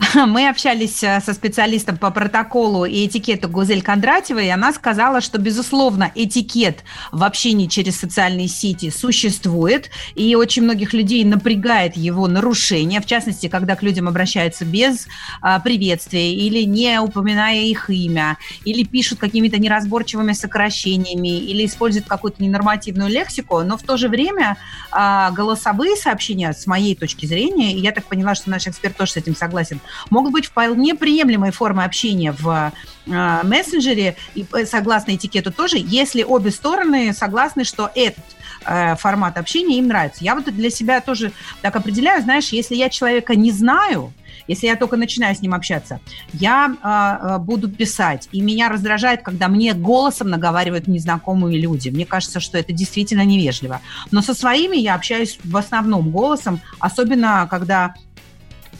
Мы 0.26 0.48
общались 0.48 1.02
э, 1.02 1.20
со 1.20 1.34
специалистом 1.34 1.96
по 1.96 2.10
протоколу 2.10 2.84
и 2.84 3.06
этикету 3.06 3.48
Гузель 3.48 3.82
Кондратьевой, 3.82 4.46
и 4.46 4.50
она 4.50 4.72
сказала, 4.72 5.20
что, 5.20 5.38
безусловно, 5.38 6.10
этикет 6.14 6.84
в 7.12 7.22
общении 7.22 7.66
через 7.66 7.98
социальные 7.98 8.48
сети 8.48 8.90
существует, 8.90 9.90
и 10.14 10.34
очень 10.34 10.62
многих 10.62 10.92
людей 10.94 11.24
напрягает 11.24 11.96
его 11.96 12.26
нарушение, 12.28 13.00
в 13.00 13.06
частности, 13.06 13.48
когда 13.48 13.76
к 13.76 13.82
людям 13.82 14.08
обращаются 14.08 14.64
без 14.64 15.06
а, 15.42 15.60
приветствия 15.60 16.34
или 16.34 16.62
не 16.62 16.98
упоминая 17.00 17.60
их 17.60 17.90
имя, 17.90 18.38
или 18.64 18.84
пишут 18.84 19.18
какими-то 19.18 19.58
неразборчивыми 19.58 20.32
сокращениями, 20.32 21.40
или 21.40 21.66
используют 21.66 22.06
какую-то 22.06 22.42
ненормативную 22.42 23.10
лексику, 23.10 23.60
но 23.62 23.76
в 23.76 23.82
то 23.82 23.96
же 23.96 24.08
время 24.08 24.56
а, 24.90 25.30
голосовые 25.32 25.96
сообщения, 25.96 26.52
с 26.52 26.66
моей 26.66 26.94
точки 26.94 27.26
зрения, 27.26 27.74
и 27.74 27.80
я 27.80 27.92
так 27.92 28.04
поняла, 28.04 28.34
что 28.34 28.50
наш 28.50 28.66
эксперт 28.66 28.96
тоже 28.96 29.12
с 29.12 29.16
этим 29.16 29.36
согласен, 29.36 29.80
могут 30.10 30.32
быть 30.32 30.46
вполне 30.46 30.94
приемлемой 30.94 31.50
формы 31.50 31.84
общения 31.84 32.32
в 32.32 32.72
э, 33.06 33.40
мессенджере, 33.44 34.16
и 34.34 34.46
э, 34.52 34.66
согласно 34.66 35.14
этикету 35.14 35.52
тоже, 35.52 35.76
если 35.78 36.22
обе 36.22 36.50
стороны 36.50 37.12
согласны, 37.12 37.64
что 37.64 37.90
этот 37.94 38.24
э, 38.64 38.96
формат 38.96 39.38
общения 39.38 39.78
им 39.78 39.88
нравится. 39.88 40.24
Я 40.24 40.34
вот 40.34 40.44
для 40.44 40.70
себя 40.70 41.00
тоже 41.00 41.32
так 41.62 41.76
определяю, 41.76 42.22
знаешь, 42.22 42.48
если 42.48 42.74
я 42.74 42.88
человека 42.88 43.34
не 43.34 43.52
знаю, 43.52 44.12
если 44.50 44.66
я 44.66 44.76
только 44.76 44.96
начинаю 44.96 45.34
с 45.34 45.42
ним 45.42 45.54
общаться, 45.54 46.00
я 46.32 46.74
э, 46.82 47.38
буду 47.38 47.70
писать. 47.70 48.28
И 48.32 48.40
меня 48.40 48.68
раздражает, 48.68 49.22
когда 49.22 49.46
мне 49.46 49.74
голосом 49.74 50.28
наговаривают 50.28 50.88
незнакомые 50.88 51.60
люди. 51.60 51.88
Мне 51.88 52.04
кажется, 52.04 52.40
что 52.40 52.58
это 52.58 52.72
действительно 52.72 53.24
невежливо. 53.24 53.80
Но 54.10 54.22
со 54.22 54.34
своими 54.34 54.76
я 54.76 54.96
общаюсь 54.96 55.38
в 55.44 55.56
основном 55.56 56.10
голосом, 56.10 56.60
особенно 56.80 57.46
когда 57.48 57.94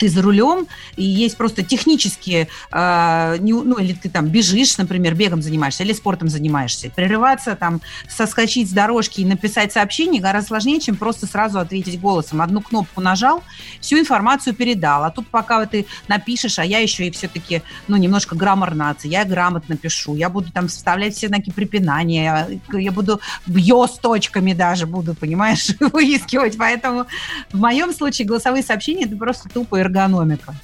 ты 0.01 0.09
за 0.09 0.23
рулем, 0.23 0.67
и 0.97 1.05
есть 1.05 1.37
просто 1.37 1.63
технические, 1.63 2.49
э, 2.73 3.37
не, 3.39 3.53
ну, 3.53 3.79
или 3.79 3.93
ты 3.93 4.09
там 4.09 4.29
бежишь, 4.29 4.79
например, 4.79 5.15
бегом 5.15 5.43
занимаешься, 5.43 5.85
или 5.85 5.93
спортом 5.93 6.29
занимаешься. 6.29 6.91
Прерываться, 6.91 7.55
там, 7.55 7.83
соскочить 8.09 8.71
с 8.71 8.73
дорожки 8.73 9.21
и 9.21 9.27
написать 9.27 9.73
сообщение 9.73 10.23
гораздо 10.23 10.49
сложнее, 10.49 10.81
чем 10.81 10.97
просто 10.97 11.27
сразу 11.27 11.59
ответить 11.59 12.01
голосом. 12.01 12.41
Одну 12.41 12.63
кнопку 12.63 13.03
нажал, 13.03 13.43
всю 13.83 13.99
информацию 13.99 14.55
передал. 14.55 15.05
А 15.05 15.11
тут 15.11 15.29
пока 15.29 15.67
ты 15.67 15.85
напишешь, 16.09 16.59
а 16.59 16.65
я 16.65 16.79
еще 16.79 17.07
и 17.07 17.11
все-таки, 17.11 17.63
ну, 17.87 17.99
немножко 17.99 18.35
граммар 18.35 18.75
нации, 18.75 19.09
я 19.09 19.27
грамотно 19.27 19.77
пишу, 19.77 20.17
я 20.17 20.31
буду 20.31 20.51
там 20.51 20.69
вставлять 20.69 21.15
все 21.15 21.29
знаки 21.29 21.51
препинания, 21.51 22.59
я 22.73 22.93
буду 22.93 23.21
бьё 23.47 23.87
с 23.87 23.99
точками 23.99 24.55
даже 24.55 24.87
буду, 24.87 25.15
понимаешь, 25.15 25.69
выискивать. 25.93 26.57
Поэтому 26.57 27.05
в 27.53 27.59
моем 27.59 27.93
случае 27.93 28.27
голосовые 28.27 28.63
сообщения 28.63 29.05
это 29.05 29.17
просто 29.17 29.51
тупо 29.51 29.79
эргономика. 29.91 30.55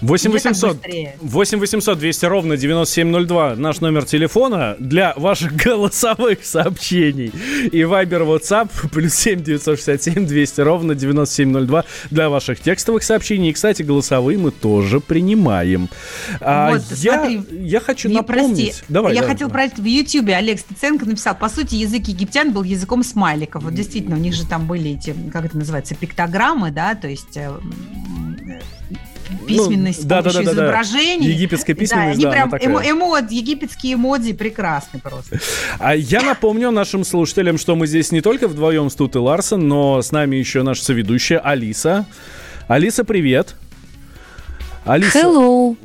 8 0.00 0.32
800, 0.32 0.76
8 1.20 1.58
800 1.58 1.98
200 1.98 2.24
ровно 2.26 2.56
9702 2.56 3.56
наш 3.56 3.80
номер 3.80 4.04
телефона 4.04 4.76
для 4.78 5.12
ваших 5.16 5.54
голосовых 5.64 6.44
сообщений. 6.44 7.32
И 7.72 7.80
Viber 7.82 8.24
WhatsApp 8.26 8.70
плюс 8.90 9.14
7 9.14 9.42
967 9.42 10.26
200 10.26 10.60
ровно 10.60 10.94
9702 10.94 11.84
для 12.10 12.30
ваших 12.30 12.60
текстовых 12.60 13.02
сообщений. 13.02 13.50
И, 13.50 13.52
кстати, 13.52 13.82
голосовые 13.82 14.38
мы 14.38 14.50
тоже 14.50 15.00
принимаем. 15.00 15.88
А 16.40 16.70
вот, 16.70 16.82
я, 16.96 17.14
смотри, 17.14 17.42
я 17.50 17.80
хочу 17.80 18.08
напомнить... 18.08 18.66
Прости, 18.66 18.84
давай, 18.88 19.14
я 19.14 19.20
давай, 19.20 19.34
хотел 19.34 19.50
про 19.50 19.64
это 19.64 19.82
в 19.82 19.84
Ютьюбе. 19.84 20.36
Олег 20.36 20.60
Стеценко 20.60 21.04
написал, 21.04 21.34
по 21.34 21.48
сути, 21.48 21.74
язык 21.74 22.06
египтян 22.08 22.52
был 22.52 22.62
языком 22.62 23.02
смайликов. 23.02 23.64
Вот 23.64 23.74
действительно, 23.74 24.16
у 24.16 24.20
них 24.20 24.34
же 24.34 24.46
там 24.46 24.66
были 24.66 24.92
эти, 24.92 25.14
как 25.32 25.44
это 25.44 25.58
называется, 25.58 25.94
пиктограммы, 25.94 26.70
да, 26.70 26.94
то 26.94 27.08
есть 27.08 27.36
э, 28.48 28.60
письменность 29.46 30.02
ну, 30.02 30.08
да, 30.08 30.20
с 30.20 30.24
помощью 30.24 30.44
да, 30.44 30.52
да, 30.52 30.62
изображений. 30.62 31.26
Да. 31.26 31.32
Египетская 31.34 31.76
письменность, 31.76 32.20
да, 32.20 32.30
они 32.32 32.40
да, 32.40 32.58
прям 32.58 32.62
эмо, 32.62 32.82
эмо, 32.84 33.26
египетские 33.28 33.94
эмодзи 33.94 34.32
прекрасны 34.34 35.00
просто. 35.00 35.38
А 35.78 35.94
я 35.94 36.22
напомню 36.22 36.70
нашим 36.70 37.04
слушателям, 37.04 37.58
что 37.58 37.76
мы 37.76 37.86
здесь 37.86 38.12
не 38.12 38.20
только 38.20 38.48
вдвоем 38.48 38.90
с 38.90 38.94
Тут 38.94 39.14
и 39.16 39.18
Ларсон, 39.18 39.68
но 39.68 40.02
с 40.02 40.12
нами 40.12 40.36
еще 40.36 40.62
наша 40.62 40.84
соведущая 40.84 41.38
Алиса. 41.38 42.06
Алиса, 42.66 43.04
привет. 43.04 43.54
Алиса. 44.84 45.18
Hello. 45.18 45.76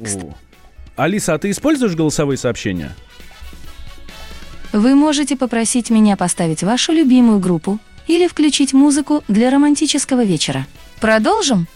Алиса, 0.96 1.34
а 1.34 1.38
ты 1.38 1.51
используешь 1.51 1.96
голосовые 1.96 2.38
сообщения? 2.38 2.96
Вы 4.72 4.96
можете 4.96 5.36
попросить 5.36 5.89
меня 5.89 6.17
поставить 6.17 6.63
вашу 6.63 6.93
любимую 6.93 7.39
группу 7.39 7.79
или 8.08 8.27
включить 8.27 8.74
музыку 8.74 9.24
для 9.27 9.50
романтического 9.51 10.24
вечера. 10.24 10.65
Продолжим? 11.00 11.67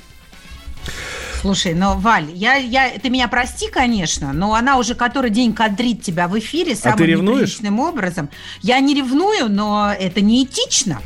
Слушай, 1.41 1.73
но, 1.75 1.95
Валь, 1.97 2.31
я, 2.33 2.55
я, 2.55 2.89
ты 3.01 3.09
меня 3.09 3.27
прости, 3.27 3.69
конечно, 3.69 4.33
но 4.33 4.55
она 4.55 4.77
уже 4.77 4.95
который 4.95 5.29
день 5.29 5.53
кадрит 5.53 6.01
тебя 6.01 6.27
в 6.27 6.37
эфире 6.39 6.75
самым 6.75 6.95
а 6.95 6.97
ты 6.97 7.11
неприличным 7.13 7.79
образом. 7.79 8.29
Я 8.61 8.79
не 8.79 8.95
ревную, 8.95 9.49
но 9.49 9.93
это 9.97 10.21
неэтично. 10.21 10.99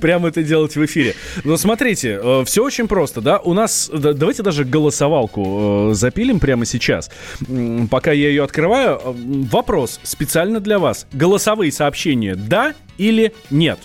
Прямо 0.00 0.28
это 0.28 0.42
делать 0.42 0.76
в 0.76 0.84
эфире. 0.84 1.14
Но 1.44 1.56
смотрите, 1.56 2.18
э, 2.22 2.44
все 2.46 2.64
очень 2.64 2.88
просто, 2.88 3.20
да? 3.20 3.38
У 3.38 3.52
нас, 3.52 3.90
давайте 3.92 4.42
даже 4.42 4.64
голосовалку 4.64 5.90
э, 5.90 5.94
запилим 5.94 6.40
прямо 6.40 6.64
сейчас. 6.64 7.10
Пока 7.90 8.12
я 8.12 8.28
ее 8.28 8.44
открываю, 8.44 8.96
э, 8.96 9.12
вопрос 9.50 10.00
специально 10.02 10.60
для 10.60 10.78
вас. 10.78 11.06
Голосовые 11.12 11.72
сообщения 11.72 12.34
да 12.36 12.74
или 12.96 13.34
нет? 13.50 13.78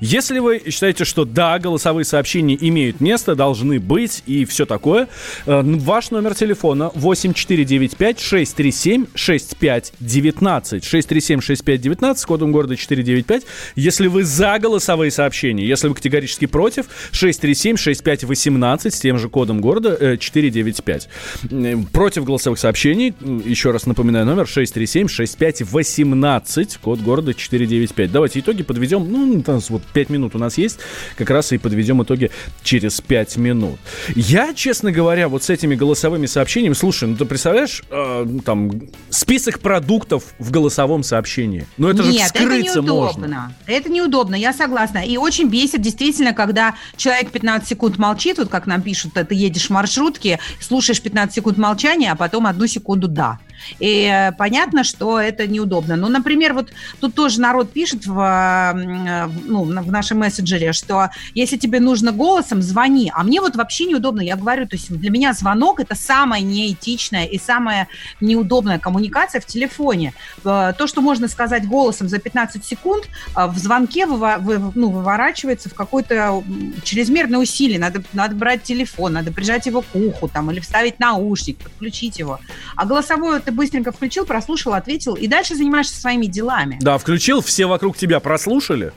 Если 0.00 0.38
вы 0.38 0.62
считаете, 0.68 1.04
что 1.04 1.24
да, 1.24 1.58
голосовые 1.58 2.04
сообщения 2.04 2.56
имеют 2.60 3.00
место, 3.00 3.34
должны 3.34 3.80
быть 3.80 4.22
и 4.26 4.44
все 4.44 4.66
такое, 4.66 5.08
э, 5.46 5.62
ваш 5.64 6.10
номер 6.10 6.34
телефона 6.34 6.90
8495 6.94 8.20
637 8.20 9.06
6519 9.14 10.84
637 10.84 11.40
6519 11.40 12.18
с 12.20 12.26
кодом 12.26 12.52
города 12.52 12.76
495. 12.76 13.44
Если 13.76 14.06
вы 14.06 14.24
за 14.24 14.58
голосовые 14.58 15.10
сообщения, 15.10 15.66
если 15.66 15.88
вы 15.88 15.94
категорически 15.94 16.46
против, 16.46 16.86
637 17.12 17.76
6518 17.76 18.94
с 18.94 19.00
тем 19.00 19.18
же 19.18 19.28
кодом 19.28 19.60
города 19.60 20.16
495. 20.16 21.08
Э, 21.50 21.76
против 21.92 22.24
голосовых 22.24 22.58
сообщений, 22.58 23.14
еще 23.44 23.70
раз 23.70 23.86
напоминаю 23.86 24.26
номер 24.26 24.46
637 24.46 25.08
6518 25.08 26.76
код 26.78 27.00
города 27.00 27.34
495. 27.34 28.12
Давайте 28.12 28.40
итоги 28.40 28.62
подведем. 28.62 29.10
Ну, 29.10 29.42
там 29.42 29.60
вот 29.74 29.82
5 29.92 30.10
минут 30.10 30.34
у 30.34 30.38
нас 30.38 30.58
есть, 30.58 30.78
как 31.16 31.30
раз 31.30 31.52
и 31.52 31.58
подведем 31.58 32.02
итоги 32.02 32.30
через 32.62 33.00
5 33.00 33.36
минут. 33.36 33.78
Я, 34.14 34.54
честно 34.54 34.92
говоря, 34.92 35.28
вот 35.28 35.42
с 35.44 35.50
этими 35.50 35.74
голосовыми 35.74 36.26
сообщениями, 36.26 36.74
слушай, 36.74 37.08
ну 37.08 37.16
ты 37.16 37.24
представляешь, 37.24 37.82
э, 37.90 38.26
там, 38.44 38.70
список 39.10 39.60
продуктов 39.60 40.24
в 40.38 40.50
голосовом 40.50 41.02
сообщении? 41.02 41.66
Ну 41.76 41.88
это 41.88 42.02
Нет, 42.02 42.14
же 42.14 42.24
вскрыться 42.26 42.80
это 42.80 42.88
неудобно. 42.88 42.94
можно. 42.94 43.56
Это 43.66 43.88
неудобно, 43.90 44.34
я 44.34 44.52
согласна. 44.52 44.98
И 44.98 45.16
очень 45.16 45.48
бесит 45.48 45.80
действительно, 45.82 46.32
когда 46.32 46.74
человек 46.96 47.30
15 47.30 47.68
секунд 47.68 47.98
молчит, 47.98 48.38
вот 48.38 48.48
как 48.48 48.66
нам 48.66 48.82
пишут, 48.82 49.14
ты 49.14 49.34
едешь 49.34 49.66
в 49.66 49.70
маршрутке, 49.70 50.38
слушаешь 50.60 51.00
15 51.00 51.34
секунд 51.34 51.58
молчания, 51.58 52.12
а 52.12 52.16
потом 52.16 52.46
одну 52.46 52.66
секунду 52.66 53.08
«да». 53.08 53.38
И 53.78 54.04
э, 54.04 54.32
понятно, 54.32 54.84
что 54.84 55.18
это 55.20 55.46
неудобно. 55.46 55.96
Ну, 55.96 56.08
например, 56.08 56.54
вот 56.54 56.72
тут 57.00 57.14
тоже 57.14 57.40
народ 57.40 57.72
пишет 57.72 58.06
в, 58.06 58.18
э, 58.18 59.26
ну, 59.46 59.64
в 59.64 59.90
нашем 59.90 60.18
мессенджере, 60.18 60.72
что 60.72 61.10
если 61.34 61.56
тебе 61.56 61.80
нужно 61.80 62.12
голосом, 62.12 62.62
звони. 62.62 63.10
А 63.14 63.22
мне 63.22 63.40
вот 63.40 63.56
вообще 63.56 63.86
неудобно. 63.86 64.20
Я 64.20 64.36
говорю, 64.36 64.66
то 64.66 64.76
есть 64.76 64.90
для 64.90 65.10
меня 65.10 65.32
звонок– 65.32 65.80
это 65.80 65.94
самая 65.94 66.40
неэтичная 66.40 67.24
и 67.24 67.38
самая 67.38 67.88
неудобная 68.20 68.78
коммуникация 68.78 69.40
в 69.40 69.46
телефоне. 69.46 70.14
Э, 70.44 70.72
то, 70.76 70.86
что 70.86 71.00
можно 71.00 71.28
сказать 71.28 71.66
голосом 71.66 72.08
за 72.08 72.18
15 72.18 72.64
секунд, 72.64 73.08
в 73.34 73.58
звонке 73.58 74.06
ну, 74.06 74.90
выворачивается 74.90 75.68
в 75.68 75.74
какое-то 75.74 76.42
чрезмерное 76.82 77.38
усилие. 77.38 77.78
Надо, 77.78 78.02
надо 78.12 78.34
брать 78.34 78.62
телефон, 78.62 79.14
надо 79.14 79.32
прижать 79.32 79.66
его 79.66 79.82
к 79.82 79.94
уху 79.94 80.28
там, 80.28 80.50
или 80.50 80.60
вставить 80.60 80.98
наушник, 81.00 81.58
подключить 81.58 82.18
его. 82.18 82.40
А 82.76 82.86
голосовое 82.86 83.40
ты 83.44 83.52
быстренько 83.52 83.92
включил, 83.92 84.24
прослушал, 84.24 84.74
ответил, 84.74 85.14
и 85.14 85.26
дальше 85.26 85.54
занимаешься 85.54 86.00
своими 86.00 86.26
делами. 86.26 86.78
Да, 86.80 86.98
включил, 86.98 87.40
все 87.40 87.66
вокруг 87.66 87.96
тебя 87.96 88.20
прослушали, 88.20 88.92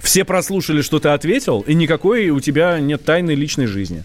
все 0.00 0.24
прослушали, 0.24 0.82
что 0.82 0.98
ты 0.98 1.08
ответил, 1.08 1.60
и 1.60 1.74
никакой 1.74 2.30
у 2.30 2.40
тебя 2.40 2.78
нет 2.80 3.04
тайной 3.04 3.34
личной 3.34 3.66
жизни. 3.66 4.04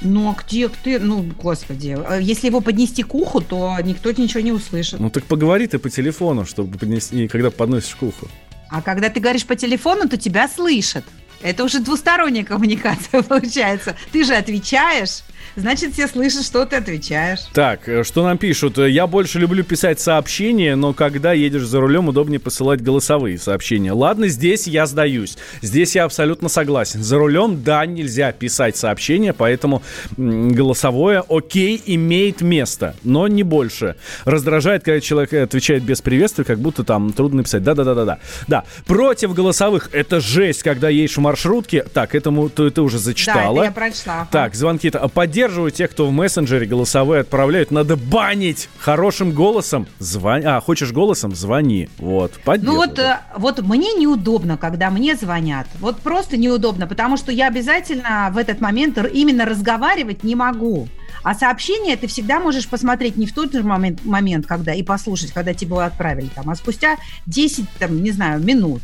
Ну, 0.00 0.30
а 0.30 0.36
где 0.40 0.68
ты? 0.68 0.98
Ну, 0.98 1.24
господи. 1.42 1.96
А 2.06 2.18
если 2.18 2.48
его 2.48 2.60
поднести 2.60 3.02
к 3.02 3.14
уху, 3.14 3.40
то 3.40 3.76
никто 3.82 4.12
ничего 4.12 4.40
не 4.40 4.52
услышит. 4.52 5.00
Ну, 5.00 5.08
так 5.08 5.24
поговори 5.24 5.66
ты 5.66 5.78
по 5.78 5.88
телефону, 5.88 6.44
чтобы 6.44 6.78
поднести, 6.78 7.26
когда 7.26 7.50
подносишь 7.50 7.94
к 7.94 8.02
уху. 8.02 8.28
А 8.70 8.82
когда 8.82 9.08
ты 9.08 9.20
говоришь 9.20 9.46
по 9.46 9.56
телефону, 9.56 10.08
то 10.08 10.16
тебя 10.16 10.48
слышат. 10.48 11.04
Это 11.44 11.62
уже 11.62 11.80
двусторонняя 11.80 12.42
коммуникация 12.42 13.22
получается. 13.28 13.94
Ты 14.10 14.24
же 14.24 14.34
отвечаешь, 14.34 15.20
значит, 15.56 15.92
все 15.92 16.08
слышат, 16.08 16.42
что 16.42 16.64
ты 16.64 16.76
отвечаешь. 16.76 17.40
Так, 17.52 17.86
э, 17.86 18.02
что 18.02 18.24
нам 18.24 18.38
пишут? 18.38 18.78
Я 18.78 19.06
больше 19.06 19.38
люблю 19.38 19.62
писать 19.62 20.00
сообщения, 20.00 20.74
но 20.74 20.94
когда 20.94 21.34
едешь 21.34 21.66
за 21.66 21.80
рулем, 21.80 22.08
удобнее 22.08 22.40
посылать 22.40 22.80
голосовые 22.82 23.38
сообщения. 23.38 23.92
Ладно, 23.92 24.28
здесь 24.28 24.66
я 24.66 24.86
сдаюсь. 24.86 25.36
Здесь 25.60 25.94
я 25.94 26.04
абсолютно 26.04 26.48
согласен. 26.48 27.02
За 27.02 27.18
рулем, 27.18 27.62
да, 27.62 27.84
нельзя 27.84 28.32
писать 28.32 28.78
сообщения, 28.78 29.34
поэтому 29.34 29.82
голосовое, 30.16 31.22
окей, 31.28 31.80
имеет 31.84 32.40
место, 32.40 32.96
но 33.04 33.28
не 33.28 33.42
больше. 33.42 33.96
Раздражает, 34.24 34.82
когда 34.82 35.00
человек 35.00 35.34
отвечает 35.34 35.82
без 35.82 36.00
приветствия, 36.00 36.44
как 36.44 36.58
будто 36.58 36.84
там 36.84 37.12
трудно 37.12 37.38
написать. 37.38 37.62
Да-да-да-да-да. 37.62 38.18
Да, 38.48 38.64
против 38.86 39.34
голосовых 39.34 39.90
это 39.92 40.20
жесть, 40.20 40.62
когда 40.62 40.88
едешь 40.88 41.18
в 41.18 41.20
маршрутке. 41.34 41.82
Так, 41.82 42.14
этому 42.14 42.48
ты, 42.48 42.70
ты 42.70 42.80
уже 42.80 42.98
зачитала. 42.98 43.58
Да, 43.58 43.64
я 43.64 43.72
прочла. 43.72 44.28
Так, 44.30 44.54
звонки-то. 44.54 45.08
Поддерживаю 45.08 45.72
тех, 45.72 45.90
кто 45.90 46.06
в 46.06 46.12
мессенджере 46.12 46.66
голосовые 46.66 47.22
отправляют. 47.22 47.72
Надо 47.72 47.96
банить 47.96 48.68
хорошим 48.78 49.32
голосом. 49.32 49.88
Звони. 49.98 50.46
А, 50.46 50.60
хочешь 50.60 50.92
голосом? 50.92 51.34
Звони. 51.34 51.88
Вот, 51.98 52.32
Ну 52.62 52.76
вот, 52.76 52.98
э, 53.00 53.18
вот 53.36 53.60
мне 53.62 53.94
неудобно, 53.94 54.56
когда 54.56 54.90
мне 54.90 55.16
звонят. 55.16 55.66
Вот 55.80 55.98
просто 55.98 56.36
неудобно, 56.36 56.86
потому 56.86 57.16
что 57.16 57.32
я 57.32 57.48
обязательно 57.48 58.30
в 58.32 58.38
этот 58.38 58.60
момент 58.60 58.96
именно 59.12 59.44
разговаривать 59.44 60.22
не 60.22 60.36
могу. 60.36 60.88
А 61.24 61.34
сообщение 61.34 61.96
ты 61.96 62.06
всегда 62.06 62.38
можешь 62.38 62.68
посмотреть 62.68 63.16
не 63.16 63.26
в 63.26 63.32
тот 63.32 63.52
же 63.52 63.62
момент, 63.62 64.04
момент 64.04 64.46
когда 64.46 64.74
и 64.74 64.82
послушать, 64.82 65.32
когда 65.32 65.54
тебе 65.54 65.70
его 65.70 65.80
отправили, 65.80 66.28
там, 66.34 66.50
а 66.50 66.54
спустя 66.54 66.96
10, 67.26 67.64
там, 67.78 68.02
не 68.02 68.10
знаю, 68.10 68.40
минут. 68.40 68.82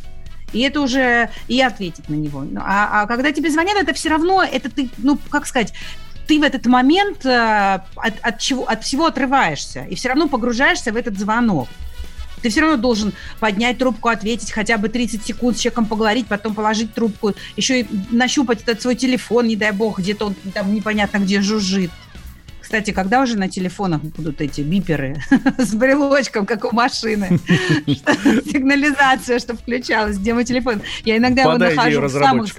И 0.53 0.61
это 0.61 0.81
уже 0.81 1.29
и 1.47 1.61
ответить 1.61 2.09
на 2.09 2.15
него. 2.15 2.45
А, 2.57 3.01
а 3.01 3.07
когда 3.07 3.31
тебе 3.31 3.49
звонят, 3.49 3.77
это 3.77 3.93
все 3.93 4.09
равно, 4.09 4.43
это 4.43 4.69
ты, 4.69 4.89
ну, 4.97 5.17
как 5.29 5.45
сказать, 5.45 5.73
ты 6.27 6.39
в 6.39 6.43
этот 6.43 6.65
момент 6.65 7.25
э, 7.25 7.79
от, 7.95 8.13
от, 8.21 8.39
чего, 8.39 8.67
от 8.67 8.83
всего 8.83 9.07
отрываешься 9.07 9.85
и 9.89 9.95
все 9.95 10.09
равно 10.09 10.27
погружаешься 10.27 10.91
в 10.91 10.95
этот 10.95 11.17
звонок. 11.17 11.67
Ты 12.41 12.49
все 12.49 12.61
равно 12.61 12.77
должен 12.77 13.13
поднять 13.39 13.77
трубку, 13.77 14.09
ответить 14.09 14.51
хотя 14.51 14.77
бы 14.77 14.89
30 14.89 15.23
секунд 15.23 15.57
с 15.57 15.59
человеком 15.59 15.85
поговорить, 15.85 16.27
потом 16.27 16.55
положить 16.55 16.93
трубку, 16.93 17.33
еще 17.55 17.81
и 17.81 17.87
нащупать 18.11 18.63
этот 18.63 18.81
свой 18.81 18.95
телефон, 18.95 19.47
не 19.47 19.55
дай 19.55 19.71
бог, 19.71 19.99
где-то 19.99 20.27
он 20.27 20.35
там 20.53 20.73
непонятно 20.73 21.17
где 21.17 21.41
жужжит. 21.41 21.91
Кстати, 22.71 22.91
когда 22.91 23.21
уже 23.21 23.37
на 23.37 23.49
телефонах 23.49 24.01
будут 24.01 24.39
эти 24.39 24.61
биперы 24.61 25.21
с 25.57 25.73
брелочком, 25.73 26.45
как 26.45 26.63
у 26.63 26.73
машины? 26.73 27.37
Сигнализация, 27.85 29.39
что 29.39 29.57
включалась, 29.57 30.17
где 30.17 30.33
мой 30.33 30.45
телефон. 30.45 30.81
Я 31.03 31.17
иногда 31.17 31.41
его 31.41 31.57
нахожу 31.57 31.99
в 31.99 32.09
самых, 32.09 32.49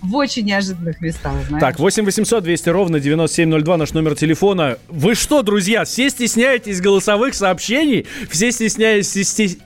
в 0.00 0.16
очень 0.16 0.46
неожиданных 0.46 1.02
местах. 1.02 1.34
Так, 1.60 1.78
8 1.78 2.06
800 2.06 2.42
200 2.42 2.68
ровно 2.70 3.00
9702 3.00 3.76
наш 3.76 3.92
номер 3.92 4.14
телефона. 4.14 4.78
Вы 4.88 5.14
что, 5.14 5.42
друзья, 5.42 5.84
все 5.84 6.08
стесняетесь 6.08 6.80
голосовых 6.80 7.34
сообщений? 7.34 8.06
Все 8.30 8.52
стесняетесь, 8.52 9.10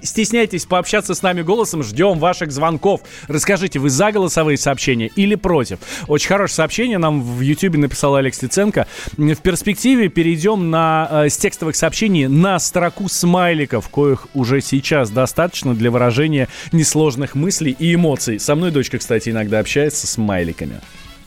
стесняетесь 0.03 0.65
пообщаться 0.65 1.15
с 1.15 1.23
нами 1.23 1.43
голосом? 1.43 1.85
Ждем 1.85 2.19
ваших 2.19 2.51
звонков. 2.51 3.03
Расскажите, 3.29 3.79
вы 3.79 3.91
за 3.91 4.11
голосовые 4.11 4.59
сообщения 4.59 5.13
или 5.15 5.37
против? 5.37 5.79
Очень 6.09 6.27
хорошее 6.27 6.57
сообщение 6.57 6.99
нам 6.99 7.23
в 7.23 7.41
YouTube 7.43 7.77
написал 7.77 8.16
Алекс 8.16 8.42
Лиценко. 8.42 8.88
В 9.16 9.37
перспективе 9.37 9.84
перспективе 9.85 10.09
перейдем 10.09 10.70
на, 10.70 11.09
э, 11.11 11.29
с 11.29 11.37
текстовых 11.37 11.77
сообщений 11.77 12.27
на 12.27 12.59
строку 12.59 13.07
смайликов, 13.09 13.87
коих 13.90 14.27
уже 14.33 14.62
сейчас 14.62 15.11
достаточно 15.11 15.75
для 15.75 15.90
выражения 15.90 16.49
несложных 16.73 17.35
мыслей 17.35 17.77
и 17.79 17.94
эмоций. 17.94 18.40
Со 18.40 18.55
мной 18.55 18.70
дочка, 18.70 18.97
кстати, 18.97 19.29
иногда 19.29 19.59
общается 19.59 20.07
с 20.07 20.12
смайликами. 20.12 20.81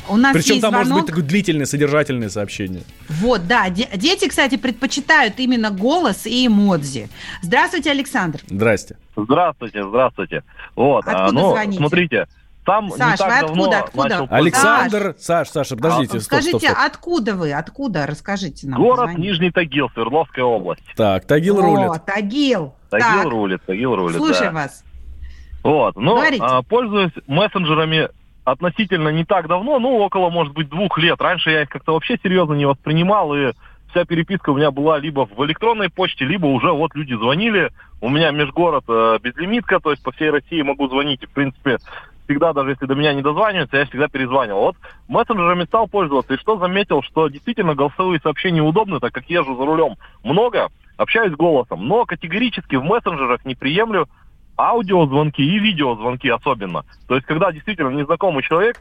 У 0.09 0.15
нас 0.15 0.33
Причем 0.33 0.59
там 0.59 0.71
звонок. 0.71 0.87
может 0.87 0.93
быть 0.95 1.05
такое 1.05 1.23
длительное, 1.23 1.67
содержательное 1.67 2.29
сообщение. 2.29 2.81
Вот, 3.09 3.45
да. 3.45 3.69
Дети, 3.69 4.27
кстати, 4.27 4.57
предпочитают 4.57 5.35
именно 5.37 5.69
голос 5.69 6.25
и 6.25 6.47
эмодзи. 6.47 7.09
Здравствуйте, 7.43 7.91
Александр. 7.91 8.39
Здрасте. 8.47 8.95
Здравствуйте, 9.15 9.83
здравствуйте. 9.87 10.43
Вот, 10.75 11.05
Откуда 11.05 11.25
а, 11.25 11.31
ну, 11.31 11.51
звоните? 11.51 11.77
смотрите, 11.77 12.27
там 12.67 12.91
Саш, 12.91 13.19
вы 13.21 13.25
откуда? 13.33 13.79
откуда? 13.79 14.09
Начал... 14.09 14.27
Александр, 14.29 15.15
Саш, 15.17 15.47
Саша, 15.47 15.77
подождите, 15.77 16.17
а, 16.17 16.19
стоп, 16.19 16.23
Скажите, 16.23 16.59
стоп, 16.59 16.69
стоп. 16.69 16.85
откуда 16.85 17.35
вы? 17.35 17.53
Откуда? 17.53 18.05
Расскажите 18.05 18.67
нам. 18.67 18.81
Город 18.81 19.05
позвоните. 19.05 19.21
Нижний 19.21 19.51
Тагил, 19.51 19.89
Свердловская 19.93 20.43
область. 20.43 20.83
Так, 20.97 21.25
Тагил 21.25 21.59
О, 21.59 21.61
рулит. 21.61 22.05
Тагил. 22.05 22.75
Тагил 22.89 23.23
так. 23.23 23.31
рулит, 23.31 23.61
Тагил 23.65 23.95
рулит, 23.95 24.17
Слушай 24.17 24.47
да. 24.47 24.51
вас. 24.51 24.83
Вот, 25.63 25.95
ну, 25.95 26.21
а, 26.41 26.61
пользуюсь 26.61 27.13
мессенджерами 27.25 28.09
относительно 28.43 29.09
не 29.09 29.23
так 29.23 29.47
давно, 29.47 29.79
ну, 29.79 29.97
около, 29.99 30.29
может 30.29 30.53
быть, 30.53 30.69
двух 30.69 30.97
лет. 30.97 31.21
Раньше 31.21 31.51
я 31.51 31.61
их 31.63 31.69
как-то 31.69 31.93
вообще 31.93 32.17
серьезно 32.21 32.53
не 32.53 32.65
воспринимал, 32.65 33.33
и 33.33 33.53
вся 33.91 34.03
переписка 34.03 34.49
у 34.49 34.57
меня 34.57 34.71
была 34.71 34.99
либо 34.99 35.25
в 35.25 35.45
электронной 35.45 35.89
почте, 35.89 36.25
либо 36.25 36.47
уже 36.47 36.71
вот 36.71 36.95
люди 36.95 37.13
звонили. 37.13 37.71
У 38.01 38.09
меня 38.09 38.31
межгород 38.31 38.83
э, 38.87 39.19
безлимитка, 39.23 39.79
то 39.79 39.91
есть 39.91 40.03
по 40.03 40.11
всей 40.11 40.29
России 40.29 40.61
могу 40.61 40.87
звонить. 40.87 41.23
И, 41.23 41.25
в 41.25 41.31
принципе, 41.31 41.77
всегда, 42.27 42.53
даже 42.53 42.71
если 42.71 42.85
до 42.85 42.95
меня 42.95 43.13
не 43.13 43.21
дозваниваются, 43.21 43.77
я 43.77 43.85
всегда 43.85 44.07
перезванивал. 44.07 44.61
Вот 44.61 44.75
мессенджерами 45.07 45.65
стал 45.65 45.87
пользоваться, 45.87 46.33
и 46.33 46.37
что 46.37 46.57
заметил, 46.57 47.01
что 47.01 47.29
действительно 47.29 47.73
голосовые 47.73 48.19
сообщения 48.19 48.61
удобны, 48.61 48.99
так 48.99 49.13
как 49.13 49.29
езжу 49.29 49.55
за 49.55 49.65
рулем 49.65 49.95
много, 50.23 50.67
общаюсь 50.97 51.33
голосом, 51.33 51.87
но 51.87 52.05
категорически 52.05 52.75
в 52.75 52.83
мессенджерах 52.83 53.45
не 53.45 53.55
приемлю 53.55 54.09
аудиозвонки 54.57 55.41
и 55.41 55.59
видеозвонки 55.59 56.27
особенно. 56.27 56.83
То 57.07 57.15
есть, 57.15 57.27
когда 57.27 57.51
действительно 57.51 57.89
незнакомый 57.89 58.43
человек 58.43 58.77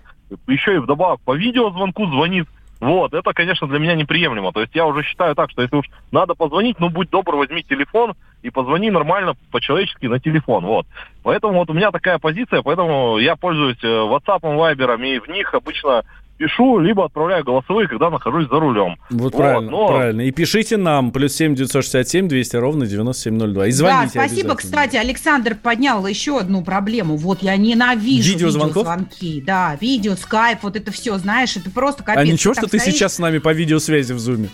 еще 0.48 0.74
и 0.74 0.78
вдобавок 0.78 1.20
по 1.20 1.36
видеозвонку 1.36 2.06
звонит, 2.06 2.48
вот, 2.80 3.14
это, 3.14 3.32
конечно, 3.32 3.66
для 3.66 3.78
меня 3.78 3.94
неприемлемо. 3.94 4.52
То 4.52 4.60
есть 4.60 4.74
я 4.74 4.86
уже 4.86 5.02
считаю 5.02 5.34
так, 5.34 5.50
что 5.50 5.62
если 5.62 5.76
уж 5.76 5.86
надо 6.12 6.34
позвонить, 6.34 6.78
ну, 6.78 6.90
будь 6.90 7.10
добр, 7.10 7.36
возьми 7.36 7.62
телефон 7.62 8.14
и 8.42 8.50
позвони 8.50 8.90
нормально, 8.90 9.34
по-человечески 9.50 10.06
на 10.06 10.20
телефон, 10.20 10.64
вот. 10.64 10.86
Поэтому 11.22 11.54
вот 11.54 11.70
у 11.70 11.72
меня 11.72 11.90
такая 11.90 12.18
позиция, 12.18 12.62
поэтому 12.62 13.18
я 13.18 13.36
пользуюсь 13.36 13.82
э, 13.82 13.86
WhatsApp, 13.86 14.40
Viber, 14.42 15.06
и 15.06 15.18
в 15.18 15.28
них 15.28 15.54
обычно 15.54 16.04
пишу, 16.36 16.78
либо 16.78 17.04
отправляю 17.04 17.44
голосовые, 17.44 17.88
когда 17.88 18.10
нахожусь 18.10 18.48
за 18.48 18.60
рулем. 18.60 18.96
Вот, 19.10 19.20
вот 19.20 19.36
правильно, 19.36 19.70
но... 19.70 19.88
правильно. 19.88 20.20
И 20.20 20.30
пишите 20.30 20.76
нам, 20.76 21.10
плюс 21.10 21.34
семь 21.34 21.54
девятьсот 21.54 21.84
шестьдесят 21.84 22.08
семь 22.08 22.28
двести 22.28 22.56
ровно 22.56 22.86
девяносто 22.86 23.24
семь 23.24 23.34
ноль 23.34 23.52
два. 23.52 23.66
И 23.66 23.70
звоните 23.70 24.12
Да, 24.14 24.26
спасибо, 24.26 24.54
кстати, 24.54 24.96
Александр 24.96 25.54
поднял 25.54 26.06
еще 26.06 26.38
одну 26.38 26.62
проблему. 26.62 27.16
Вот 27.16 27.42
я 27.42 27.56
ненавижу 27.56 28.32
Видеозвонков? 28.32 28.86
видеозвонки. 28.86 29.40
Да, 29.40 29.76
видео, 29.80 30.14
скайп, 30.16 30.58
вот 30.62 30.76
это 30.76 30.90
все, 30.92 31.16
знаешь, 31.18 31.56
это 31.56 31.70
просто 31.70 32.02
капец. 32.02 32.20
А 32.20 32.24
ничего, 32.24 32.54
что 32.54 32.68
ты 32.68 32.78
стоишь... 32.78 32.94
сейчас 32.94 33.14
с 33.14 33.18
нами 33.18 33.38
по 33.38 33.52
видеосвязи 33.52 34.12
в 34.12 34.18
зуме? 34.18 34.48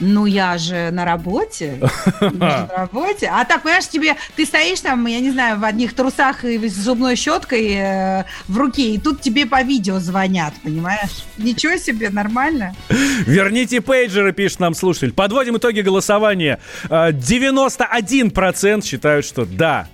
Ну, 0.00 0.26
я 0.26 0.58
же 0.58 0.90
на 0.90 1.04
работе. 1.04 1.80
на 2.20 2.66
работе. 2.76 3.30
А 3.32 3.44
так, 3.44 3.62
понимаешь, 3.62 3.88
тебе, 3.88 4.16
ты 4.36 4.44
стоишь 4.44 4.80
там, 4.80 5.06
я 5.06 5.20
не 5.20 5.30
знаю, 5.30 5.58
в 5.58 5.64
одних 5.64 5.94
трусах 5.94 6.44
и 6.44 6.68
с 6.68 6.74
зубной 6.74 7.16
щеткой 7.16 7.74
э, 7.74 8.24
в 8.48 8.58
руке, 8.58 8.94
и 8.94 8.98
тут 8.98 9.20
тебе 9.20 9.46
по 9.46 9.62
видео 9.62 9.98
звонят, 9.98 10.54
понимаешь? 10.62 11.24
Ничего 11.38 11.76
себе, 11.76 12.10
нормально. 12.10 12.74
Верните 12.88 13.80
пейджеры, 13.80 14.32
пишет 14.32 14.60
нам 14.60 14.74
слушатель. 14.74 15.12
Подводим 15.12 15.56
итоги 15.56 15.80
голосования. 15.80 16.58
91% 16.88 18.78
э, 18.78 18.82
считают, 18.82 19.24
что 19.24 19.44
да, 19.44 19.88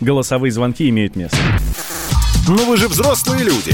голосовые 0.00 0.52
звонки 0.52 0.88
имеют 0.88 1.16
место. 1.16 1.38
Ну 2.48 2.64
вы 2.66 2.76
же 2.76 2.88
взрослые 2.88 3.44
люди. 3.44 3.72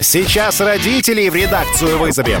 Сейчас 0.00 0.60
родителей 0.60 1.28
в 1.28 1.34
редакцию 1.34 1.98
вызовем. 1.98 2.40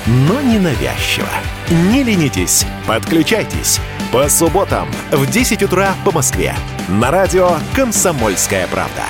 но 0.05 0.41
не 0.41 0.59
навязчиво. 0.59 1.29
Не 1.69 2.03
ленитесь, 2.03 2.65
подключайтесь. 2.87 3.79
По 4.11 4.27
субботам 4.29 4.89
в 5.11 5.29
10 5.29 5.63
утра 5.63 5.93
по 6.03 6.11
Москве. 6.11 6.55
На 6.89 7.11
радио 7.11 7.51
«Комсомольская 7.75 8.67
правда». 8.67 9.03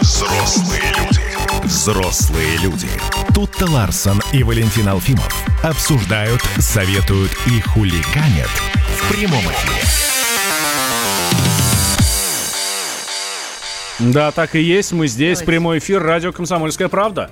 Взрослые 0.00 0.82
люди. 0.98 1.20
Взрослые 1.64 2.56
люди. 2.58 2.88
Тут-то 3.34 3.70
Ларсон 3.70 4.22
и 4.32 4.42
Валентин 4.42 4.88
Алфимов 4.88 5.34
обсуждают, 5.62 6.42
советуют 6.58 7.32
и 7.46 7.60
хулиганят 7.60 8.50
в 8.96 9.12
прямом 9.12 9.40
эфире. 9.40 9.82
Да, 13.98 14.30
так 14.32 14.54
и 14.54 14.62
есть. 14.62 14.92
Мы 14.92 15.08
здесь. 15.08 15.42
Прямой 15.42 15.78
эфир. 15.78 16.02
Радио 16.02 16.32
«Комсомольская 16.32 16.88
правда». 16.88 17.30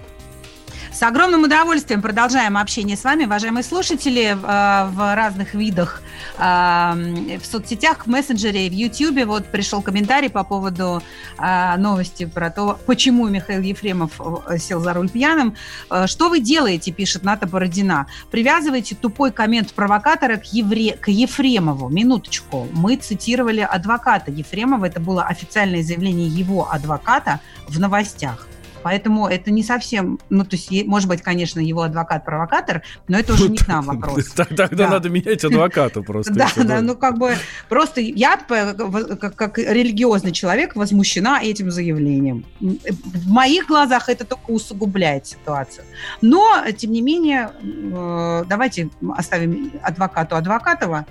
С 0.99 1.03
огромным 1.05 1.45
удовольствием 1.45 2.03
продолжаем 2.03 2.57
общение 2.57 2.97
с 2.97 3.05
вами, 3.05 3.25
уважаемые 3.25 3.63
слушатели, 3.63 4.37
в 4.37 5.15
разных 5.15 5.55
видах, 5.55 6.03
в 6.37 7.41
соцсетях, 7.45 8.05
в 8.05 8.11
мессенджере, 8.11 8.69
в 8.69 8.73
Ютьюбе. 8.73 9.25
Вот 9.25 9.47
пришел 9.47 9.81
комментарий 9.81 10.29
по 10.29 10.43
поводу 10.43 11.01
а, 11.37 11.77
новости 11.77 12.25
про 12.25 12.51
то, 12.51 12.81
почему 12.85 13.29
Михаил 13.29 13.63
Ефремов 13.63 14.21
э, 14.49 14.59
сел 14.59 14.81
за 14.81 14.93
руль 14.93 15.09
пьяным. 15.09 15.55
Э, 15.89 16.09
что 16.09 16.31
вы 16.31 16.41
делаете, 16.41 16.91
пишет 16.91 17.23
Ната 17.23 17.47
Бородина. 17.47 18.09
Привязываете 18.33 18.97
тупой 18.97 19.31
коммент 19.31 19.75
провокатора 19.75 20.39
к, 20.39 20.47
Евре... 20.47 20.95
к 20.95 21.07
Ефремову. 21.07 21.89
Минуточку. 21.89 22.67
Мы 22.73 22.97
цитировали 22.97 23.61
адвоката 23.61 24.33
Ефремова. 24.33 24.87
Это 24.87 24.99
было 24.99 25.23
официальное 25.23 25.85
заявление 25.85 26.27
его 26.27 26.69
адвоката 26.69 27.39
в 27.69 27.79
новостях. 27.79 28.49
Поэтому 28.83 29.27
это 29.27 29.51
не 29.51 29.63
совсем, 29.63 30.19
ну, 30.31 30.45
то 30.45 30.57
есть, 30.57 30.71
может 30.87 31.09
быть, 31.09 31.23
конечно, 31.23 31.61
его 31.61 31.83
адвокат-провокатор, 31.83 32.83
но 33.09 33.19
это 33.19 33.35
уже 33.35 33.49
не 33.49 33.59
к 33.59 33.69
нам 33.69 33.85
вопрос. 33.85 34.27
Тогда 34.35 34.69
надо 34.89 35.09
менять 35.09 35.45
адвоката 35.45 36.03
просто. 36.09 36.35
Да, 36.35 36.51
да, 36.57 36.81
ну, 36.81 36.97
как 36.97 37.19
бы, 37.19 37.35
просто 37.69 38.01
я, 38.01 38.37
как 38.37 39.59
религиозный 39.59 40.33
человек, 40.33 40.77
возмущена 40.77 41.43
этим 41.43 41.71
заявлением. 41.71 42.45
В 42.61 43.29
моих 43.29 43.67
глазах 43.67 44.09
это 44.09 44.25
только 44.25 44.51
усугубляет 44.51 45.27
ситуацию. 45.27 45.85
Но, 46.21 46.63
тем 46.77 46.93
не 46.93 47.03
менее, 47.03 47.51
э, 47.63 48.45
давайте 48.49 48.91
оставим 49.17 49.73
адвокату 49.83 50.37
Адвокатова 50.37 51.07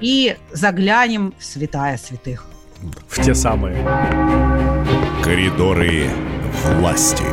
и 0.00 0.36
заглянем 0.52 1.34
в 1.38 1.44
святая 1.44 1.96
святых. 1.98 2.46
В 3.08 3.22
те 3.22 3.34
самые. 3.34 3.76
Коридоры 5.22 6.08
власти. 6.64 7.24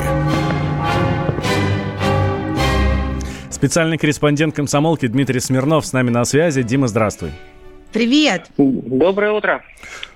Специальный 3.49 3.97
корреспондент 3.97 4.55
комсомолки 4.55 5.07
Дмитрий 5.07 5.39
Смирнов 5.39 5.85
с 5.85 5.93
нами 5.93 6.09
на 6.09 6.25
связи. 6.25 6.63
Дима, 6.63 6.87
здравствуй. 6.87 7.31
Привет. 7.91 8.51
Доброе 8.57 9.31
утро. 9.31 9.63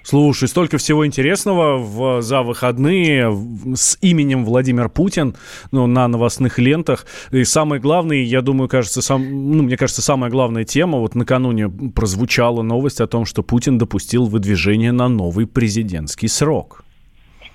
Слушай, 0.03 0.47
столько 0.47 0.77
всего 0.77 1.05
интересного 1.05 1.77
в, 1.77 2.21
за 2.21 2.41
выходные 2.41 3.31
с 3.75 3.97
именем 4.01 4.45
Владимир 4.45 4.89
Путин 4.89 5.35
ну, 5.71 5.87
на 5.87 6.07
новостных 6.07 6.59
лентах. 6.59 7.05
И 7.31 7.43
самое 7.43 7.81
главное, 7.81 8.17
я 8.17 8.41
думаю, 8.41 8.67
кажется, 8.67 9.01
сам, 9.01 9.51
ну, 9.51 9.63
мне 9.63 9.77
кажется, 9.77 10.01
самая 10.01 10.29
главная 10.29 10.63
тема, 10.63 10.99
вот 10.99 11.15
накануне 11.15 11.69
прозвучала 11.69 12.61
новость 12.61 13.01
о 13.01 13.07
том, 13.07 13.25
что 13.25 13.41
Путин 13.41 13.77
допустил 13.77 14.25
выдвижение 14.25 14.91
на 14.91 15.07
новый 15.07 15.47
президентский 15.47 16.27
срок. 16.27 16.83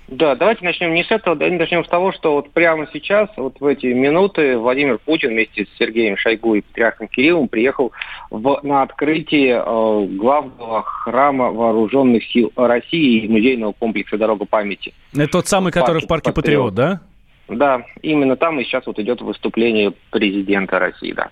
Да, 0.08 0.36
давайте 0.36 0.64
начнем 0.64 0.94
не 0.94 1.02
с 1.02 1.10
этого, 1.10 1.34
давайте 1.34 1.58
начнем 1.58 1.84
с 1.84 1.88
того, 1.88 2.12
что 2.12 2.34
вот 2.34 2.52
прямо 2.52 2.86
сейчас, 2.92 3.28
вот 3.36 3.58
в 3.58 3.66
эти 3.66 3.86
минуты, 3.86 4.56
Владимир 4.56 4.98
Путин 4.98 5.30
вместе 5.30 5.64
с 5.64 5.78
Сергеем 5.78 6.16
Шойгу 6.16 6.54
и 6.54 6.60
Патриархом 6.60 7.08
Кириллом 7.08 7.48
приехал 7.48 7.90
в, 8.30 8.60
на 8.62 8.82
открытие 8.82 9.62
э, 9.64 10.06
главного 10.10 10.82
храма 10.84 11.50
вооруженных 11.50 12.24
сил 12.30 12.52
России 12.54 13.24
и 13.24 13.28
музейного 13.28 13.72
комплекса 13.72 14.16
«Дорога 14.16 14.44
памяти». 14.44 14.94
Это 15.12 15.26
тот 15.26 15.48
самый, 15.48 15.72
который 15.72 16.00
в 16.02 16.06
парке 16.06 16.32
Патриот, 16.32 16.74
да? 16.74 17.00
Да, 17.48 17.82
именно 18.02 18.36
там 18.36 18.60
и 18.60 18.64
сейчас 18.64 18.86
вот 18.86 18.98
идет 19.00 19.20
выступление 19.20 19.92
президента 20.10 20.78
России, 20.78 21.12
да. 21.12 21.30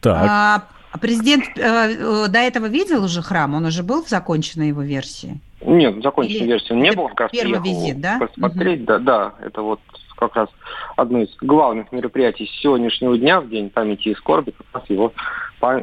Так. 0.00 0.26
А, 0.28 0.62
а 0.92 0.98
президент 0.98 1.44
э, 1.56 1.60
э, 1.60 2.28
до 2.28 2.38
этого 2.38 2.66
видел 2.66 3.04
уже 3.04 3.20
храм? 3.20 3.54
Он 3.54 3.64
уже 3.64 3.82
был 3.82 4.04
в 4.04 4.08
законченной 4.08 4.68
его 4.68 4.82
версии? 4.82 5.40
Нет, 5.66 6.02
законченной 6.02 6.38
Или 6.38 6.46
версии 6.46 6.72
не 6.72 6.92
было. 6.92 7.08
Как 7.08 7.20
раз 7.20 7.30
первый 7.32 7.60
визит, 7.60 8.00
да? 8.00 8.18
Посмотреть, 8.18 8.80
угу. 8.80 8.86
да, 8.86 8.98
да, 8.98 9.34
это 9.40 9.62
вот 9.62 9.80
как 10.16 10.34
раз 10.34 10.48
одно 10.96 11.20
из 11.20 11.36
главных 11.40 11.92
мероприятий 11.92 12.50
сегодняшнего 12.62 13.18
дня, 13.18 13.40
в 13.40 13.48
День 13.48 13.68
памяти 13.70 14.10
и 14.10 14.14
скорби, 14.14 14.52
как 14.52 14.66
раз 14.72 14.90
его 14.90 15.12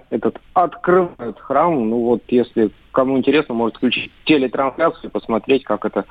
этот 0.09 0.39
открывают 0.53 1.39
храм. 1.39 1.89
Ну 1.89 1.97
вот, 1.99 2.23
если 2.29 2.71
кому 2.91 3.17
интересно, 3.17 3.53
может 3.53 3.77
включить 3.77 4.11
телетрансляцию 4.25 5.09
и 5.09 5.11
посмотреть, 5.11 5.63
как 5.63 5.85
это 5.85 6.05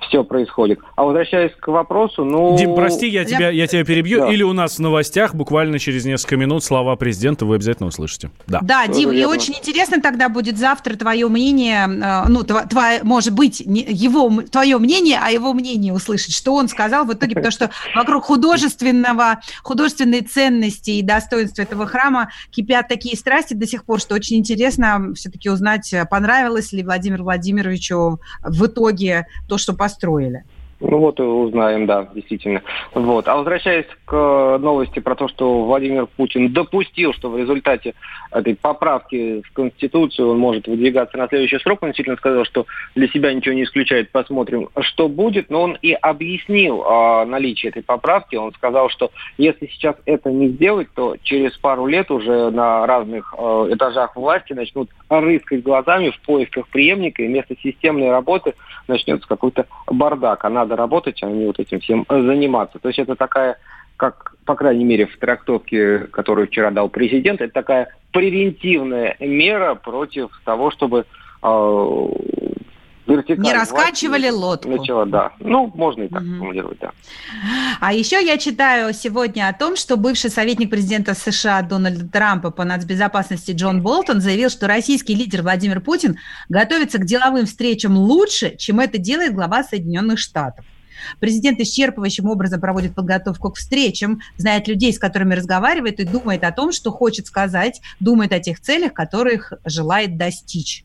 все 0.00 0.24
происходит. 0.24 0.78
А 0.96 1.04
возвращаясь 1.04 1.52
к 1.58 1.68
вопросу, 1.68 2.24
ну... 2.24 2.56
Дим, 2.56 2.74
прости, 2.74 3.08
я, 3.08 3.24
тебя, 3.24 3.50
я 3.50 3.66
тебя 3.66 3.84
перебью. 3.84 4.20
Да. 4.20 4.32
Или 4.32 4.42
у 4.42 4.52
нас 4.52 4.76
в 4.76 4.78
новостях 4.80 5.34
буквально 5.34 5.78
через 5.78 6.04
несколько 6.04 6.36
минут 6.36 6.64
слова 6.64 6.96
президента 6.96 7.44
вы 7.44 7.56
обязательно 7.56 7.88
услышите. 7.88 8.30
Да, 8.46 8.60
да 8.62 8.86
Дим, 8.86 9.12
и 9.12 9.24
очень 9.24 9.54
интересно 9.54 10.00
тогда 10.00 10.28
будет 10.28 10.56
завтра 10.56 10.96
твое 10.96 11.28
мнение, 11.28 11.86
э, 11.86 12.28
ну, 12.28 12.42
твое, 12.44 13.00
может 13.02 13.32
быть, 13.32 13.60
его, 13.60 14.42
твое 14.42 14.78
мнение, 14.78 15.20
а 15.22 15.30
его 15.30 15.52
мнение 15.52 15.92
услышать, 15.92 16.34
что 16.34 16.54
он 16.54 16.68
сказал 16.68 17.04
в 17.04 17.12
итоге, 17.12 17.34
потому 17.34 17.52
что 17.52 17.70
вокруг 17.94 18.24
художественного, 18.24 19.40
художественной 19.62 20.22
ценности 20.22 20.92
и 20.92 21.02
достоинства 21.02 21.62
этого 21.62 21.86
храма 21.86 22.30
кипят 22.50 22.88
такие 22.88 23.16
страсти 23.16 23.54
до 23.54 23.66
сих 23.66 23.84
пор, 23.84 24.00
что 24.00 24.14
очень 24.14 24.38
интересно 24.38 25.12
все-таки 25.14 25.50
узнать, 25.50 25.92
понравилось 26.10 26.72
ли 26.72 26.82
Владимиру 26.82 27.24
Владимировичу 27.24 28.20
в 28.42 28.66
итоге 28.66 29.26
то, 29.48 29.58
что 29.58 29.74
построили. 29.88 30.44
Ну 30.80 30.98
вот 30.98 31.18
и 31.18 31.22
узнаем, 31.22 31.86
да, 31.86 32.08
действительно. 32.14 32.62
Вот. 32.94 33.26
А 33.26 33.36
возвращаясь 33.36 33.86
к 34.04 34.58
новости 34.60 35.00
про 35.00 35.16
то, 35.16 35.26
что 35.26 35.64
Владимир 35.64 36.06
Путин 36.06 36.52
допустил, 36.52 37.12
что 37.14 37.30
в 37.30 37.38
результате 37.38 37.94
этой 38.30 38.54
поправки 38.54 39.42
в 39.42 39.52
Конституцию 39.54 40.30
он 40.30 40.38
может 40.38 40.68
выдвигаться 40.68 41.16
на 41.16 41.26
следующий 41.26 41.58
срок, 41.58 41.82
он 41.82 41.88
действительно 41.88 42.16
сказал, 42.16 42.44
что 42.44 42.66
для 42.94 43.08
себя 43.08 43.32
ничего 43.32 43.56
не 43.56 43.64
исключает, 43.64 44.12
посмотрим, 44.12 44.68
что 44.82 45.08
будет. 45.08 45.50
Но 45.50 45.62
он 45.62 45.78
и 45.82 45.92
объяснил 45.92 46.84
э, 46.84 47.24
наличие 47.24 47.70
этой 47.70 47.82
поправки. 47.82 48.36
Он 48.36 48.52
сказал, 48.52 48.88
что 48.88 49.10
если 49.36 49.66
сейчас 49.66 49.96
это 50.06 50.30
не 50.30 50.48
сделать, 50.50 50.88
то 50.94 51.16
через 51.24 51.56
пару 51.58 51.86
лет 51.86 52.08
уже 52.12 52.50
на 52.50 52.86
разных 52.86 53.34
э, 53.36 53.68
этажах 53.72 54.14
власти 54.14 54.52
начнут 54.52 54.88
рыскать 55.08 55.64
глазами 55.64 56.10
в 56.10 56.20
поисках 56.20 56.68
преемника, 56.68 57.22
и 57.22 57.26
вместо 57.26 57.56
системной 57.56 58.12
работы 58.12 58.54
начнется 58.86 59.26
какой-то 59.26 59.66
бардак. 59.88 60.44
Она 60.44 60.67
надо 60.68 60.76
работать, 60.76 61.22
а 61.22 61.26
не 61.26 61.46
вот 61.46 61.58
этим 61.58 61.80
всем 61.80 62.04
заниматься. 62.08 62.78
То 62.78 62.88
есть 62.88 62.98
это 62.98 63.16
такая, 63.16 63.58
как, 63.96 64.34
по 64.44 64.54
крайней 64.54 64.84
мере, 64.84 65.06
в 65.06 65.16
трактовке, 65.18 66.00
которую 66.10 66.46
вчера 66.46 66.70
дал 66.70 66.88
президент, 66.88 67.40
это 67.40 67.52
такая 67.52 67.88
превентивная 68.12 69.16
мера 69.20 69.74
против 69.74 70.28
того, 70.44 70.70
чтобы 70.70 71.06
э, 71.42 72.08
не 73.08 73.52
раскачивали 73.52 74.28
лодку. 74.28 74.68
Начала, 74.68 75.06
да. 75.06 75.32
Ну, 75.40 75.70
можно 75.74 76.02
и 76.02 76.08
так 76.08 76.22
угу. 76.22 76.30
формулировать, 76.30 76.78
да. 76.80 76.92
А 77.80 77.92
еще 77.92 78.24
я 78.24 78.38
читаю 78.38 78.92
сегодня 78.92 79.48
о 79.48 79.52
том, 79.52 79.76
что 79.76 79.96
бывший 79.96 80.30
советник 80.30 80.70
президента 80.70 81.14
США 81.14 81.62
Дональда 81.62 82.06
Трампа 82.08 82.50
по 82.50 82.64
нацбезопасности 82.64 83.52
Джон 83.52 83.82
Болтон 83.82 84.20
заявил, 84.20 84.50
что 84.50 84.66
российский 84.66 85.14
лидер 85.14 85.42
Владимир 85.42 85.80
Путин 85.80 86.18
готовится 86.48 86.98
к 86.98 87.04
деловым 87.04 87.46
встречам 87.46 87.96
лучше, 87.96 88.56
чем 88.56 88.80
это 88.80 88.98
делает 88.98 89.34
глава 89.34 89.64
Соединенных 89.64 90.18
Штатов. 90.18 90.64
Президент 91.20 91.60
исчерпывающим 91.60 92.28
образом 92.28 92.60
проводит 92.60 92.94
подготовку 92.94 93.50
к 93.50 93.56
встречам, 93.56 94.20
знает 94.36 94.68
людей, 94.68 94.92
с 94.92 94.98
которыми 94.98 95.34
разговаривает 95.34 96.00
и 96.00 96.04
думает 96.04 96.44
о 96.44 96.52
том, 96.52 96.72
что 96.72 96.90
хочет 96.90 97.26
сказать, 97.26 97.80
думает 98.00 98.32
о 98.32 98.40
тех 98.40 98.60
целях, 98.60 98.92
которых 98.92 99.52
желает 99.64 100.16
достичь. 100.18 100.84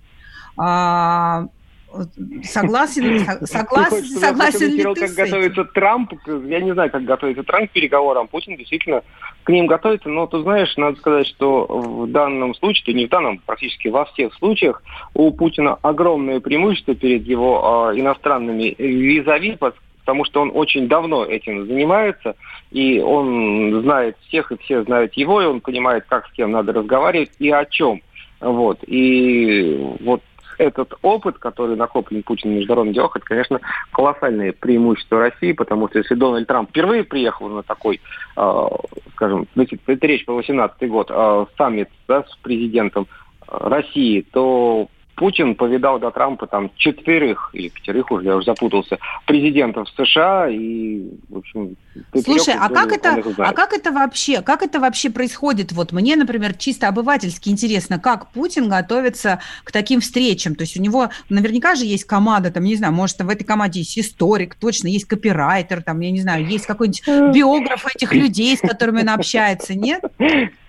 Согласен, 2.43 3.19
согласен, 3.45 4.03
согласен 4.03 4.71
ли 4.71 4.83
ты 4.95 5.07
как 5.07 5.11
готовится 5.11 5.63
Трамп, 5.65 6.13
я 6.47 6.59
не 6.59 6.73
знаю, 6.73 6.89
как 6.89 7.03
готовится 7.03 7.43
Трамп 7.43 7.69
к 7.69 7.73
переговорам, 7.73 8.27
Путин 8.27 8.57
действительно 8.57 9.03
к 9.43 9.49
ним 9.49 9.67
готовится, 9.67 10.09
но 10.09 10.25
ты 10.25 10.41
знаешь, 10.41 10.75
надо 10.77 10.97
сказать, 10.97 11.27
что 11.27 11.65
в 11.67 12.07
данном 12.07 12.55
случае, 12.55 12.85
то 12.85 12.93
не 12.93 13.05
в 13.05 13.09
данном, 13.09 13.37
практически 13.39 13.89
во 13.89 14.05
всех 14.05 14.33
случаях, 14.35 14.81
у 15.13 15.31
Путина 15.31 15.77
огромное 15.81 16.39
преимущество 16.39 16.95
перед 16.95 17.27
его 17.27 17.91
э, 17.91 17.99
иностранными 17.99 18.75
визави, 18.77 19.57
потому 20.03 20.25
что 20.25 20.41
он 20.41 20.51
очень 20.53 20.87
давно 20.87 21.25
этим 21.25 21.67
занимается, 21.67 22.35
и 22.71 22.99
он 22.99 23.83
знает 23.83 24.17
всех, 24.27 24.51
и 24.51 24.57
все 24.57 24.83
знают 24.83 25.13
его, 25.13 25.41
и 25.41 25.45
он 25.45 25.61
понимает, 25.61 26.05
как 26.07 26.27
с 26.27 26.31
кем 26.31 26.51
надо 26.51 26.73
разговаривать 26.73 27.31
и 27.39 27.49
о 27.51 27.65
чем. 27.65 28.01
Вот. 28.39 28.79
И 28.87 29.79
вот 30.01 30.21
этот 30.57 30.93
опыт, 31.01 31.37
который 31.37 31.75
накоплен 31.75 32.23
Путиным 32.23 32.55
в 32.55 32.59
международных 32.59 32.95
делах, 32.95 33.15
это, 33.15 33.25
конечно, 33.25 33.59
колоссальное 33.91 34.53
преимущество 34.53 35.19
России, 35.19 35.53
потому 35.53 35.89
что 35.89 35.99
если 35.99 36.15
Дональд 36.15 36.47
Трамп 36.47 36.69
впервые 36.69 37.03
приехал 37.03 37.49
на 37.49 37.63
такой, 37.63 38.01
э, 38.35 38.67
скажем, 39.13 39.47
это 39.55 40.07
речь 40.07 40.25
по 40.25 40.33
18 40.33 40.89
год, 40.89 41.07
э, 41.09 41.45
саммит 41.57 41.89
да, 42.07 42.23
с 42.23 42.35
президентом 42.37 43.07
России, 43.47 44.25
то 44.31 44.87
Путин 45.15 45.55
повидал 45.55 45.99
до 45.99 46.11
Трампа 46.11 46.47
там 46.47 46.71
четверых 46.75 47.51
или 47.53 47.69
пятерых 47.69 48.11
уже, 48.11 48.25
я 48.25 48.35
уже 48.35 48.45
запутался, 48.45 48.97
президентов 49.25 49.87
США 49.89 50.49
и, 50.49 51.03
в 51.29 51.37
общем... 51.37 51.75
Слушай, 52.23 52.55
а 52.59 52.69
как 52.69 52.91
это, 52.91 53.23
а 53.37 53.53
как 53.53 53.73
это 53.73 53.91
вообще, 53.91 54.41
как 54.41 54.63
это 54.63 54.79
вообще 54.79 55.09
происходит? 55.09 55.71
Вот 55.71 55.91
мне, 55.91 56.15
например, 56.15 56.53
чисто 56.53 56.87
обывательски 56.87 57.49
интересно, 57.49 57.99
как 57.99 58.31
Путин 58.31 58.69
готовится 58.69 59.39
к 59.63 59.71
таким 59.71 60.01
встречам. 60.01 60.55
То 60.55 60.63
есть 60.63 60.77
у 60.77 60.81
него 60.81 61.09
наверняка 61.29 61.75
же 61.75 61.85
есть 61.85 62.05
команда, 62.05 62.51
там, 62.51 62.63
не 62.63 62.75
знаю, 62.75 62.93
может, 62.93 63.19
в 63.19 63.29
этой 63.29 63.43
команде 63.43 63.79
есть 63.79 63.97
историк, 63.97 64.55
точно, 64.55 64.87
есть 64.87 65.05
копирайтер, 65.05 65.81
там, 65.83 65.99
я 65.99 66.11
не 66.11 66.21
знаю, 66.21 66.45
есть 66.45 66.65
какой-нибудь 66.65 67.33
биограф 67.33 67.85
этих 67.95 68.13
людей, 68.13 68.57
с 68.57 68.61
которыми 68.61 69.01
он 69.01 69.09
общается, 69.09 69.75
нет? 69.75 70.01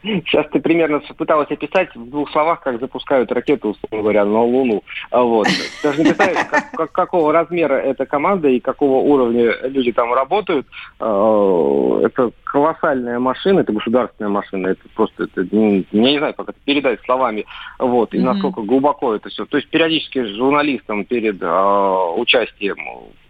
Сейчас 0.04 0.46
ты 0.52 0.60
примерно 0.60 1.00
пыталась 1.16 1.50
описать 1.50 1.94
в 1.94 2.10
двух 2.10 2.30
словах, 2.30 2.60
как 2.60 2.78
запускают 2.78 3.32
ракету, 3.32 3.70
условно 3.70 4.02
говоря, 4.02 4.26
на 4.26 4.42
Луну. 4.42 4.82
А 5.10 5.22
вот. 5.22 5.48
Даже 5.82 5.98
не 5.98 6.12
представляешь, 6.12 6.46
как, 6.50 6.70
как, 6.72 6.92
какого 6.92 7.32
размера 7.32 7.74
эта 7.74 8.04
команда 8.04 8.48
и 8.48 8.60
какого 8.60 8.98
уровня 8.98 9.56
люди 9.62 9.92
там 9.92 10.12
работают. 10.12 10.66
А, 11.16 12.00
это 12.02 12.32
колоссальная 12.44 13.18
машина, 13.18 13.60
это 13.60 13.72
государственная 13.72 14.30
машина. 14.30 14.68
Это 14.68 14.82
просто, 14.94 15.24
это, 15.24 15.42
я 15.42 15.84
не 15.92 16.18
знаю, 16.18 16.34
как 16.34 16.48
это 16.50 16.58
передать 16.64 17.00
словами. 17.04 17.46
Вот. 17.78 18.14
И 18.14 18.18
mm-hmm. 18.18 18.22
насколько 18.22 18.62
глубоко 18.62 19.14
это 19.14 19.28
все. 19.28 19.46
То 19.46 19.56
есть 19.56 19.68
периодически 19.70 20.24
журналистам 20.34 21.04
перед 21.04 21.40
э, 21.40 22.14
участием 22.16 22.76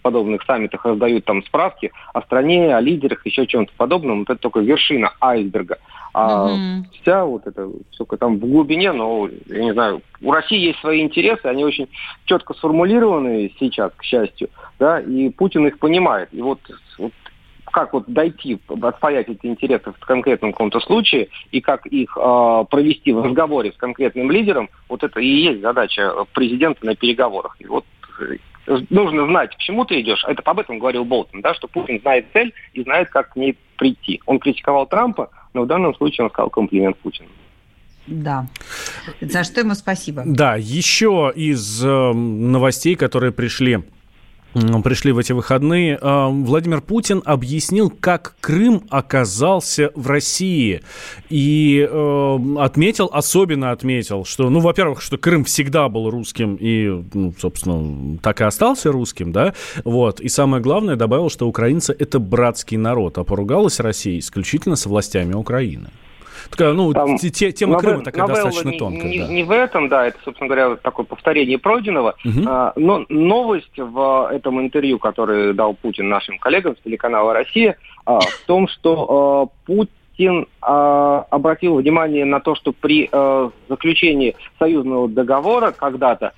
подобных 0.02 0.42
саммитах 0.44 0.84
раздают 0.84 1.24
там 1.24 1.42
справки 1.44 1.90
о 2.12 2.20
стране, 2.22 2.76
о 2.76 2.80
лидерах, 2.80 3.24
еще 3.26 3.46
чем-то 3.46 3.72
подобном. 3.76 4.20
Вот 4.20 4.30
это 4.30 4.40
только 4.40 4.60
вершина 4.60 5.12
айсберга. 5.20 5.78
А 6.12 6.44
угу. 6.44 6.86
вся 7.02 7.24
вот 7.24 7.46
это, 7.46 7.68
только 7.96 8.16
там 8.16 8.36
в 8.36 8.46
глубине, 8.46 8.92
но, 8.92 9.28
я 9.46 9.64
не 9.64 9.72
знаю, 9.72 10.00
у 10.22 10.30
России 10.30 10.58
есть 10.58 10.78
свои 10.78 11.00
интересы, 11.00 11.46
они 11.46 11.64
очень 11.64 11.88
четко 12.26 12.54
сформулированы 12.54 13.52
сейчас, 13.58 13.90
к 13.96 14.04
счастью, 14.04 14.48
да, 14.78 15.00
и 15.00 15.30
Путин 15.30 15.66
их 15.66 15.78
понимает. 15.80 16.28
И 16.32 16.40
вот, 16.40 16.60
вот 16.98 17.12
как 17.74 17.92
вот 17.92 18.04
дойти, 18.06 18.58
отстоять 18.82 19.28
эти 19.28 19.46
интересы 19.46 19.92
в 19.92 20.06
конкретном 20.06 20.52
каком-то 20.52 20.78
случае 20.78 21.28
и 21.50 21.60
как 21.60 21.84
их 21.86 22.16
э, 22.16 22.64
провести 22.70 23.12
в 23.12 23.20
разговоре 23.20 23.72
с 23.72 23.76
конкретным 23.76 24.30
лидером, 24.30 24.70
вот 24.88 25.02
это 25.02 25.18
и 25.18 25.26
есть 25.26 25.60
задача 25.60 26.12
президента 26.32 26.86
на 26.86 26.94
переговорах. 26.94 27.56
И 27.58 27.66
вот 27.66 27.84
нужно 28.90 29.26
знать, 29.26 29.56
к 29.56 29.58
чему 29.58 29.84
ты 29.84 30.00
идешь. 30.00 30.24
Это 30.26 30.40
об 30.44 30.60
этом 30.60 30.78
говорил 30.78 31.04
Болтон, 31.04 31.40
да, 31.40 31.52
что 31.54 31.66
Путин 31.66 32.00
знает 32.00 32.26
цель 32.32 32.54
и 32.74 32.82
знает, 32.84 33.10
как 33.10 33.32
к 33.32 33.36
ней 33.36 33.58
прийти. 33.76 34.22
Он 34.26 34.38
критиковал 34.38 34.86
Трампа, 34.86 35.30
но 35.52 35.62
в 35.62 35.66
данном 35.66 35.96
случае 35.96 36.26
он 36.26 36.30
сказал 36.30 36.50
комплимент 36.50 36.96
Путину. 36.98 37.28
Да. 38.06 38.46
За 39.20 39.42
что 39.42 39.60
ему 39.60 39.74
спасибо. 39.74 40.22
Да, 40.24 40.54
еще 40.56 41.32
из 41.34 41.84
э, 41.84 42.12
новостей, 42.12 42.94
которые 42.94 43.32
пришли 43.32 43.82
пришли 44.82 45.12
в 45.12 45.18
эти 45.18 45.32
выходные, 45.32 45.98
а, 46.00 46.28
Владимир 46.28 46.80
Путин 46.80 47.22
объяснил, 47.24 47.90
как 47.90 48.36
Крым 48.40 48.84
оказался 48.88 49.90
в 49.94 50.06
России. 50.08 50.82
И 51.28 51.86
э, 51.90 52.38
отметил, 52.58 53.10
особенно 53.12 53.72
отметил, 53.72 54.24
что, 54.24 54.48
ну, 54.50 54.60
во-первых, 54.60 55.02
что 55.02 55.18
Крым 55.18 55.44
всегда 55.44 55.88
был 55.88 56.08
русским 56.10 56.56
и, 56.60 57.02
ну, 57.12 57.34
собственно, 57.38 58.18
так 58.18 58.40
и 58.40 58.44
остался 58.44 58.92
русским, 58.92 59.32
да, 59.32 59.54
вот. 59.84 60.20
И 60.20 60.28
самое 60.28 60.62
главное, 60.62 60.96
добавил, 60.96 61.30
что 61.30 61.48
украинцы– 61.48 61.94
это 61.98 62.18
братский 62.18 62.76
народ, 62.76 63.18
а 63.18 63.24
поругалась 63.24 63.80
Россия 63.80 64.18
исключительно 64.18 64.76
со 64.76 64.88
властями 64.88 65.34
Украины. 65.34 65.90
Такая, 66.50 66.72
ну, 66.72 66.92
Там, 66.92 67.16
те, 67.18 67.52
тема 67.52 67.78
Крыма 67.78 68.02
такая 68.02 68.26
достаточно 68.26 68.70
не, 68.70 68.78
тонкая. 68.78 69.10
Не, 69.10 69.18
да. 69.18 69.28
не 69.28 69.42
в 69.42 69.50
этом, 69.50 69.88
да, 69.88 70.06
это, 70.06 70.18
собственно 70.24 70.48
говоря, 70.48 70.76
такое 70.76 71.06
повторение 71.06 71.58
пройденного. 71.58 72.14
Угу. 72.24 72.44
А, 72.46 72.72
но 72.76 73.04
новость 73.08 73.76
в 73.76 74.30
этом 74.32 74.60
интервью, 74.60 74.98
которое 74.98 75.52
дал 75.52 75.74
Путин 75.74 76.08
нашим 76.08 76.38
коллегам 76.38 76.76
с 76.76 76.80
телеканала 76.80 77.32
«Россия», 77.32 77.76
а, 78.06 78.20
в 78.20 78.44
том, 78.46 78.68
что 78.68 79.50
а, 79.50 79.66
Путин 79.66 80.46
а, 80.60 81.26
обратил 81.30 81.76
внимание 81.76 82.24
на 82.24 82.40
то, 82.40 82.54
что 82.54 82.72
при 82.72 83.08
а, 83.10 83.50
заключении 83.68 84.36
союзного 84.58 85.08
договора 85.08 85.72
когда-то 85.72 86.26
а, 86.26 86.32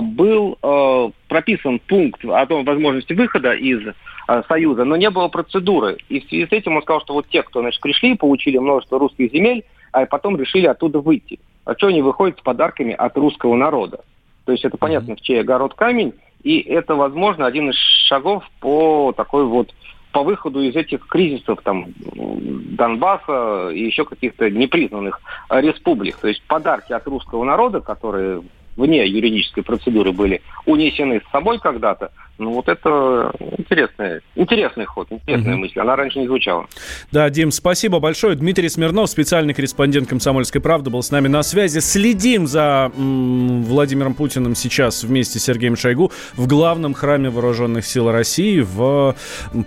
был 0.00 0.58
а, 0.62 1.10
прописан 1.26 1.80
пункт 1.80 2.24
о 2.24 2.46
том 2.46 2.64
возможности 2.64 3.14
выхода 3.14 3.52
из 3.52 3.80
а, 4.28 4.42
Союза, 4.44 4.84
но 4.84 4.96
не 4.96 5.10
было 5.10 5.26
процедуры. 5.26 5.96
И 6.08 6.20
в 6.20 6.28
связи 6.28 6.46
с 6.46 6.52
этим 6.52 6.76
он 6.76 6.82
сказал, 6.82 7.00
что 7.00 7.14
вот 7.14 7.26
те, 7.28 7.42
кто 7.42 7.60
значит, 7.60 7.80
пришли, 7.80 8.16
получили 8.16 8.58
множество 8.58 9.00
русских 9.00 9.32
земель, 9.32 9.64
а 9.90 10.06
потом 10.06 10.36
решили 10.36 10.66
оттуда 10.66 11.00
выйти. 11.00 11.40
А 11.64 11.74
что 11.74 11.88
они 11.88 12.00
выходят 12.00 12.38
с 12.38 12.42
подарками 12.42 12.92
от 12.92 13.16
русского 13.16 13.56
народа? 13.56 14.04
То 14.44 14.52
есть 14.52 14.64
это 14.64 14.76
понятно, 14.76 15.16
в 15.16 15.20
чей 15.20 15.40
огород 15.40 15.74
камень, 15.74 16.12
и 16.44 16.60
это, 16.60 16.94
возможно, 16.94 17.46
один 17.46 17.70
из 17.70 17.76
шагов 18.08 18.44
по 18.60 19.12
такой 19.16 19.44
вот 19.46 19.74
по 20.12 20.22
выходу 20.22 20.60
из 20.60 20.76
этих 20.76 21.06
кризисов 21.06 21.60
там 21.64 21.86
Донбасса 21.96 23.70
и 23.70 23.84
еще 23.84 24.04
каких-то 24.04 24.50
непризнанных 24.50 25.20
республик. 25.48 26.16
То 26.18 26.28
есть 26.28 26.42
подарки 26.42 26.92
от 26.92 27.06
русского 27.06 27.44
народа, 27.44 27.80
которые 27.80 28.42
вне 28.76 29.06
юридической 29.06 29.62
процедуры 29.62 30.12
были 30.12 30.42
унесены 30.66 31.20
с 31.26 31.30
собой 31.30 31.58
когда-то, 31.58 32.10
ну 32.38 32.52
вот 32.52 32.68
это 32.68 33.32
интересный, 33.58 34.20
интересный 34.34 34.84
ход, 34.84 35.06
интересная 35.10 35.54
угу. 35.54 35.62
мысль. 35.62 35.78
Она 35.78 35.96
раньше 35.96 36.18
не 36.18 36.26
звучала. 36.26 36.66
Да, 37.10 37.28
Дим, 37.30 37.50
спасибо 37.50 38.00
большое. 38.00 38.34
Дмитрий 38.34 38.68
Смирнов, 38.68 39.10
специальный 39.10 39.54
корреспондент 39.54 40.08
«Комсомольской 40.08 40.60
правды», 40.60 40.90
был 40.90 41.02
с 41.02 41.10
нами 41.10 41.28
на 41.28 41.42
связи. 41.42 41.78
Следим 41.78 42.46
за 42.46 42.90
м, 42.96 43.62
Владимиром 43.62 44.14
Путиным 44.14 44.54
сейчас 44.54 45.04
вместе 45.04 45.38
с 45.38 45.44
Сергеем 45.44 45.76
Шойгу 45.76 46.10
в 46.34 46.46
главном 46.48 46.94
храме 46.94 47.30
вооруженных 47.30 47.86
сил 47.86 48.10
России 48.10 48.60
в 48.60 49.14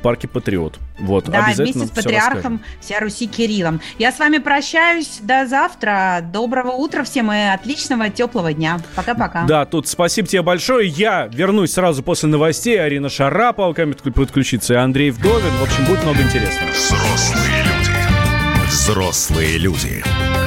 парке 0.01 0.27
«Патриот». 0.27 0.79
Вот, 0.97 1.25
да, 1.25 1.49
вместе 1.53 1.79
с 1.79 1.89
патриархом 1.89 2.61
вся 2.79 2.99
Руси 3.01 3.27
Кириллом. 3.27 3.81
Я 3.99 4.13
с 4.13 4.19
вами 4.19 4.37
прощаюсь 4.37 5.19
до 5.21 5.45
завтра. 5.45 6.21
Доброго 6.33 6.71
утра 6.71 7.03
всем 7.03 7.31
и 7.31 7.37
отличного 7.37 8.09
теплого 8.09 8.53
дня. 8.53 8.79
Пока-пока. 8.95 9.43
Да, 9.45 9.65
тут 9.65 9.87
спасибо 9.87 10.27
тебе 10.27 10.41
большое. 10.41 10.87
Я 10.87 11.27
вернусь 11.31 11.73
сразу 11.73 12.01
после 12.01 12.29
новостей. 12.29 12.81
Арина 12.81 13.09
Шарапова 13.09 13.73
подключится 13.73 14.73
и 14.73 14.77
Андрей 14.77 15.11
Вдовин. 15.11 15.51
В 15.59 15.63
общем, 15.63 15.85
будет 15.85 16.03
много 16.03 16.21
интересного. 16.21 16.71
Взрослые 16.71 17.63
люди. 17.63 18.67
Взрослые 18.67 19.57
люди. 19.57 20.03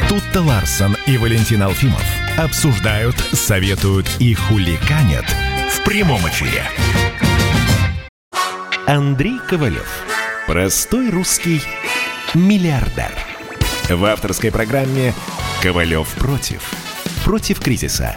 Тут-то 0.08 0.40
Ларсон 0.40 0.96
и 1.06 1.18
Валентин 1.18 1.62
Алфимов 1.62 2.02
обсуждают, 2.38 3.16
советуют 3.16 4.06
и 4.18 4.32
хуликанят 4.32 5.26
в 5.70 5.84
прямом 5.84 6.20
эфире. 6.28 6.62
Андрей 8.86 9.38
Ковалев. 9.48 10.04
Простой 10.46 11.10
русский 11.10 11.60
миллиардер. 12.32 13.12
В 13.90 14.04
авторской 14.06 14.50
программе 14.50 15.12
«Ковалев 15.62 16.08
против». 16.14 16.62
Против 17.24 17.60
кризиса, 17.60 18.16